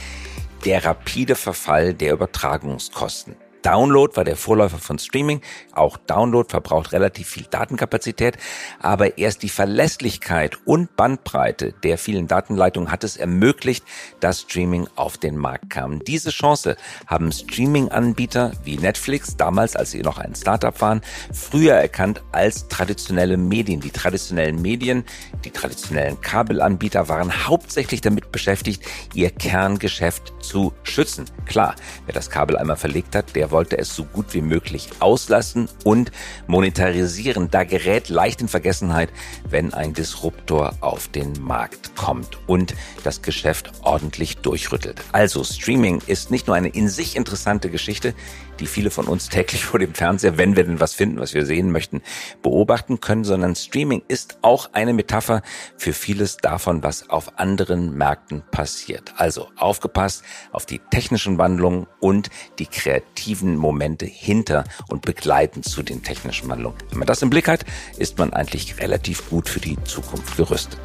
Der 0.65 0.85
rapide 0.85 1.35
Verfall 1.35 1.93
der 1.93 2.13
Übertragungskosten. 2.13 3.35
Download 3.61 4.15
war 4.15 4.23
der 4.23 4.35
Vorläufer 4.35 4.77
von 4.77 4.99
Streaming. 4.99 5.41
Auch 5.73 5.97
Download 5.97 6.49
verbraucht 6.49 6.91
relativ 6.93 7.27
viel 7.27 7.45
Datenkapazität. 7.49 8.37
Aber 8.79 9.17
erst 9.17 9.43
die 9.43 9.49
Verlässlichkeit 9.49 10.57
und 10.65 10.95
Bandbreite 10.95 11.73
der 11.83 11.97
vielen 11.97 12.27
Datenleitungen 12.27 12.91
hat 12.91 13.03
es 13.03 13.17
ermöglicht, 13.17 13.83
dass 14.19 14.41
Streaming 14.41 14.87
auf 14.95 15.17
den 15.17 15.37
Markt 15.37 15.69
kam. 15.69 16.03
Diese 16.03 16.31
Chance 16.31 16.75
haben 17.07 17.31
Streaming-Anbieter 17.31 18.53
wie 18.63 18.77
Netflix, 18.77 19.37
damals 19.37 19.75
als 19.75 19.91
sie 19.91 20.01
noch 20.01 20.17
ein 20.17 20.35
Startup 20.35 20.79
waren, 20.81 21.01
früher 21.31 21.75
erkannt 21.75 22.23
als 22.31 22.67
traditionelle 22.67 23.37
Medien. 23.37 23.81
Die 23.81 23.91
traditionellen 23.91 24.61
Medien, 24.61 25.05
die 25.45 25.51
traditionellen 25.51 26.19
Kabelanbieter 26.21 27.09
waren 27.09 27.47
hauptsächlich 27.47 28.01
damit 28.01 28.31
beschäftigt, 28.31 28.83
ihr 29.13 29.29
Kerngeschäft 29.29 30.33
zu 30.41 30.73
schützen. 30.83 31.25
Klar, 31.45 31.75
wer 32.05 32.13
das 32.13 32.29
Kabel 32.29 32.57
einmal 32.57 32.77
verlegt 32.77 33.15
hat, 33.15 33.35
der 33.35 33.50
wollte 33.51 33.77
es 33.77 33.95
so 33.95 34.03
gut 34.05 34.33
wie 34.33 34.41
möglich 34.41 34.89
auslassen 34.99 35.69
und 35.83 36.11
monetarisieren. 36.47 37.49
Da 37.51 37.63
gerät 37.63 38.09
leicht 38.09 38.41
in 38.41 38.47
Vergessenheit, 38.47 39.09
wenn 39.49 39.73
ein 39.73 39.93
Disruptor 39.93 40.73
auf 40.81 41.07
den 41.07 41.33
Markt 41.41 41.95
kommt 41.95 42.37
und 42.47 42.73
das 43.03 43.21
Geschäft 43.21 43.71
ordentlich 43.81 44.37
durchrüttelt. 44.37 45.01
Also 45.11 45.43
Streaming 45.43 46.01
ist 46.07 46.31
nicht 46.31 46.47
nur 46.47 46.55
eine 46.55 46.69
in 46.69 46.89
sich 46.89 47.15
interessante 47.15 47.69
Geschichte, 47.69 48.13
die 48.59 48.67
viele 48.67 48.91
von 48.91 49.07
uns 49.07 49.29
täglich 49.29 49.65
vor 49.71 49.79
dem 49.79 49.93
Fernseher, 49.93 50.37
wenn 50.37 50.55
wir 50.55 50.63
denn 50.63 50.79
was 50.79 50.93
finden, 50.93 51.19
was 51.19 51.33
wir 51.33 51.45
sehen 51.45 51.71
möchten, 51.71 52.01
beobachten 52.41 52.99
können, 52.99 53.23
sondern 53.23 53.55
Streaming 53.55 54.01
ist 54.07 54.37
auch 54.41 54.69
eine 54.73 54.93
Metapher 54.93 55.41
für 55.77 55.93
vieles 55.93 56.37
davon, 56.37 56.83
was 56.83 57.09
auf 57.09 57.39
anderen 57.39 57.97
Märkten 57.97 58.43
passiert. 58.51 59.13
Also 59.17 59.49
aufgepasst 59.55 60.23
auf 60.51 60.65
die 60.65 60.79
technischen 60.91 61.37
Wandlungen 61.37 61.87
und 61.99 62.29
die 62.59 62.67
kreativen 62.67 63.55
Momente 63.55 64.05
hinter 64.05 64.63
und 64.87 65.03
begleitend 65.03 65.65
zu 65.65 65.83
den 65.83 66.03
technischen 66.03 66.49
Wandlungen. 66.49 66.77
Wenn 66.89 66.99
man 66.99 67.07
das 67.07 67.21
im 67.21 67.29
Blick 67.29 67.47
hat, 67.47 67.65
ist 67.97 68.17
man 68.17 68.33
eigentlich 68.33 68.79
relativ 68.79 69.29
gut 69.29 69.49
für 69.49 69.59
die 69.59 69.81
Zukunft 69.83 70.37
gerüstet. 70.37 70.79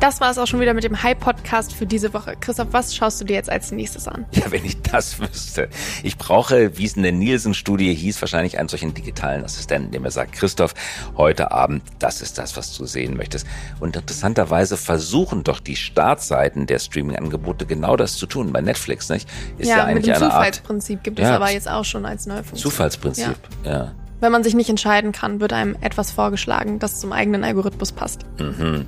Das 0.00 0.20
war 0.20 0.30
es 0.30 0.38
auch 0.38 0.46
schon 0.46 0.60
wieder 0.60 0.74
mit 0.74 0.84
dem 0.84 1.02
High-Podcast 1.02 1.74
für 1.74 1.84
diese 1.84 2.14
Woche. 2.14 2.36
Christoph, 2.38 2.68
was 2.70 2.94
schaust 2.94 3.20
du 3.20 3.24
dir 3.24 3.34
jetzt 3.34 3.50
als 3.50 3.72
nächstes 3.72 4.06
an? 4.06 4.26
Ja, 4.30 4.48
wenn 4.52 4.64
ich 4.64 4.80
das 4.82 5.18
wüsste. 5.18 5.68
Ich 6.04 6.16
brauche, 6.16 6.78
wie 6.78 6.84
es 6.84 6.92
in 6.92 7.02
der 7.02 7.10
Nielsen-Studie 7.10 7.92
hieß, 7.92 8.22
wahrscheinlich 8.22 8.60
einen 8.60 8.68
solchen 8.68 8.94
digitalen 8.94 9.44
Assistenten, 9.44 9.90
der 9.90 10.00
mir 10.00 10.12
sagt, 10.12 10.34
Christoph, 10.34 10.74
heute 11.16 11.50
Abend, 11.50 11.82
das 11.98 12.22
ist 12.22 12.38
das, 12.38 12.56
was 12.56 12.76
du 12.76 12.86
sehen 12.86 13.16
möchtest. 13.16 13.44
Und 13.80 13.96
interessanterweise 13.96 14.76
versuchen 14.76 15.42
doch 15.42 15.58
die 15.58 15.74
Startseiten 15.74 16.66
der 16.66 16.78
Streaming-Angebote 16.78 17.66
genau 17.66 17.96
das 17.96 18.16
zu 18.16 18.26
tun. 18.26 18.52
Bei 18.52 18.60
Netflix, 18.60 19.08
nicht? 19.08 19.28
Ist 19.58 19.68
ja, 19.68 19.78
ja 19.78 19.84
eigentlich 19.84 20.06
mit 20.06 20.16
dem 20.16 20.30
Zufallsprinzip 20.30 21.02
gibt 21.02 21.18
es 21.18 21.24
ja, 21.24 21.34
aber 21.34 21.50
jetzt 21.50 21.68
auch 21.68 21.84
schon 21.84 22.06
als 22.06 22.26
neue 22.26 22.44
Funktion. 22.44 22.70
Zufallsprinzip, 22.70 23.36
ja. 23.64 23.70
ja. 23.70 23.94
Wenn 24.20 24.30
man 24.30 24.44
sich 24.44 24.54
nicht 24.54 24.70
entscheiden 24.70 25.10
kann, 25.10 25.40
wird 25.40 25.52
einem 25.52 25.76
etwas 25.80 26.12
vorgeschlagen, 26.12 26.78
das 26.78 27.00
zum 27.00 27.12
eigenen 27.12 27.42
Algorithmus 27.42 27.90
passt. 27.90 28.26
Mhm. 28.38 28.86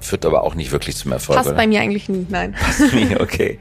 Führt 0.00 0.24
aber 0.24 0.44
auch 0.44 0.54
nicht 0.54 0.72
wirklich 0.72 0.96
zum 0.96 1.12
Erfolg. 1.12 1.36
Passt 1.36 1.48
oder? 1.48 1.56
bei 1.56 1.66
mir 1.66 1.80
eigentlich 1.80 2.08
nie, 2.08 2.26
nein. 2.28 2.54
Passt 2.58 2.92
mir, 2.92 3.20
okay. 3.20 3.58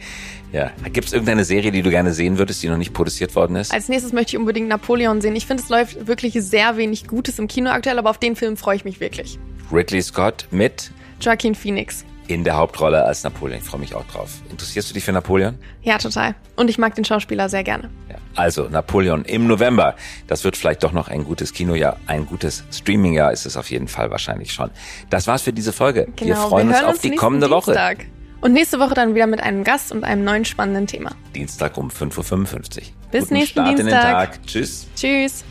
Ja. 0.52 0.72
Gibt 0.92 1.08
es 1.08 1.14
irgendeine 1.14 1.46
Serie, 1.46 1.72
die 1.72 1.82
du 1.82 1.90
gerne 1.90 2.14
sehen 2.14 2.38
würdest, 2.38 2.64
die 2.64 2.70
noch 2.70 2.78
nicht 2.78 2.94
produziert 2.94 3.36
worden 3.36 3.56
ist? 3.56 3.72
Als 3.72 3.88
nächstes 3.88 4.14
möchte 4.14 4.32
ich 4.32 4.40
unbedingt 4.40 4.68
Napoleon 4.68 5.22
sehen. 5.22 5.36
Ich 5.36 5.46
finde, 5.46 5.62
es 5.62 5.70
läuft 5.70 6.08
wirklich 6.08 6.34
sehr 6.34 6.78
wenig 6.78 7.08
Gutes 7.08 7.38
im 7.40 7.48
Kino 7.48 7.70
aktuell, 7.70 8.00
aber 8.00 8.10
auf 8.10 8.18
den 8.18 8.36
Film 8.36 8.58
freue 8.58 8.76
ich 8.76 8.86
mich 8.86 9.00
wirklich. 9.00 9.38
Ridley 9.72 10.02
Scott 10.02 10.48
mit 10.50 10.92
Joaquin 11.22 11.54
Phoenix. 11.54 12.04
In 12.30 12.44
der 12.44 12.58
Hauptrolle 12.58 13.04
als 13.04 13.24
Napoleon. 13.24 13.60
Ich 13.60 13.66
freue 13.66 13.80
mich 13.80 13.96
auch 13.96 14.06
drauf. 14.06 14.30
Interessierst 14.52 14.88
du 14.88 14.94
dich 14.94 15.04
für 15.04 15.12
Napoleon? 15.12 15.58
Ja, 15.82 15.98
total. 15.98 16.36
Und 16.56 16.70
ich 16.70 16.78
mag 16.78 16.94
den 16.94 17.04
Schauspieler 17.04 17.50
sehr 17.50 17.64
gerne. 17.64 17.90
Ja. 18.08 18.18
Also, 18.36 18.70
Napoleon 18.70 19.26
im 19.26 19.48
November. 19.48 19.96
Das 20.28 20.44
wird 20.44 20.56
vielleicht 20.56 20.84
doch 20.84 20.92
noch 20.92 21.08
ein 21.08 21.24
gutes 21.24 21.54
Kinojahr. 21.54 21.98
Ein 22.06 22.28
gutes 22.28 22.64
Streamingjahr 22.72 23.34
ist 23.34 23.48
es 23.48 23.58
auf 23.58 23.72
jeden 23.72 23.88
Fall 23.88 24.12
wahrscheinlich 24.12 24.54
schon. 24.54 24.70
Das 25.10 25.26
war's 25.26 25.42
für 25.42 25.54
diese 25.54 25.74
Folge. 25.74 26.08
Genau, 26.18 26.28
wir 26.28 26.36
freuen 26.36 26.70
wir 26.70 26.78
uns 26.78 26.86
auf 26.86 27.00
die 27.00 27.16
kommende 27.16 27.50
Dienstag. 27.50 27.98
Woche. 27.98 28.08
Und 28.42 28.54
nächste 28.54 28.78
Woche 28.80 28.94
dann 28.94 29.16
wieder 29.16 29.26
mit 29.26 29.42
einem 29.42 29.64
Gast 29.64 29.92
und 29.92 30.04
einem 30.04 30.24
neuen 30.24 30.46
spannenden 30.46 30.86
Thema. 30.86 31.14
Dienstag 31.34 31.78
um 31.78 31.90
5.55 31.90 32.12
Uhr. 32.12 32.84
Bis 33.10 33.24
Guten 33.24 33.34
nächsten 33.34 33.52
Start 33.54 33.68
Dienstag. 33.70 33.80
in 33.80 33.86
den 33.88 34.00
Tag. 34.00 34.46
Tschüss. 34.46 34.88
Tschüss. 34.96 35.44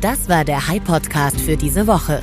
Das 0.00 0.28
war 0.28 0.44
der 0.44 0.68
High 0.68 0.84
Podcast 0.84 1.40
für 1.40 1.56
diese 1.56 1.88
Woche. 1.88 2.22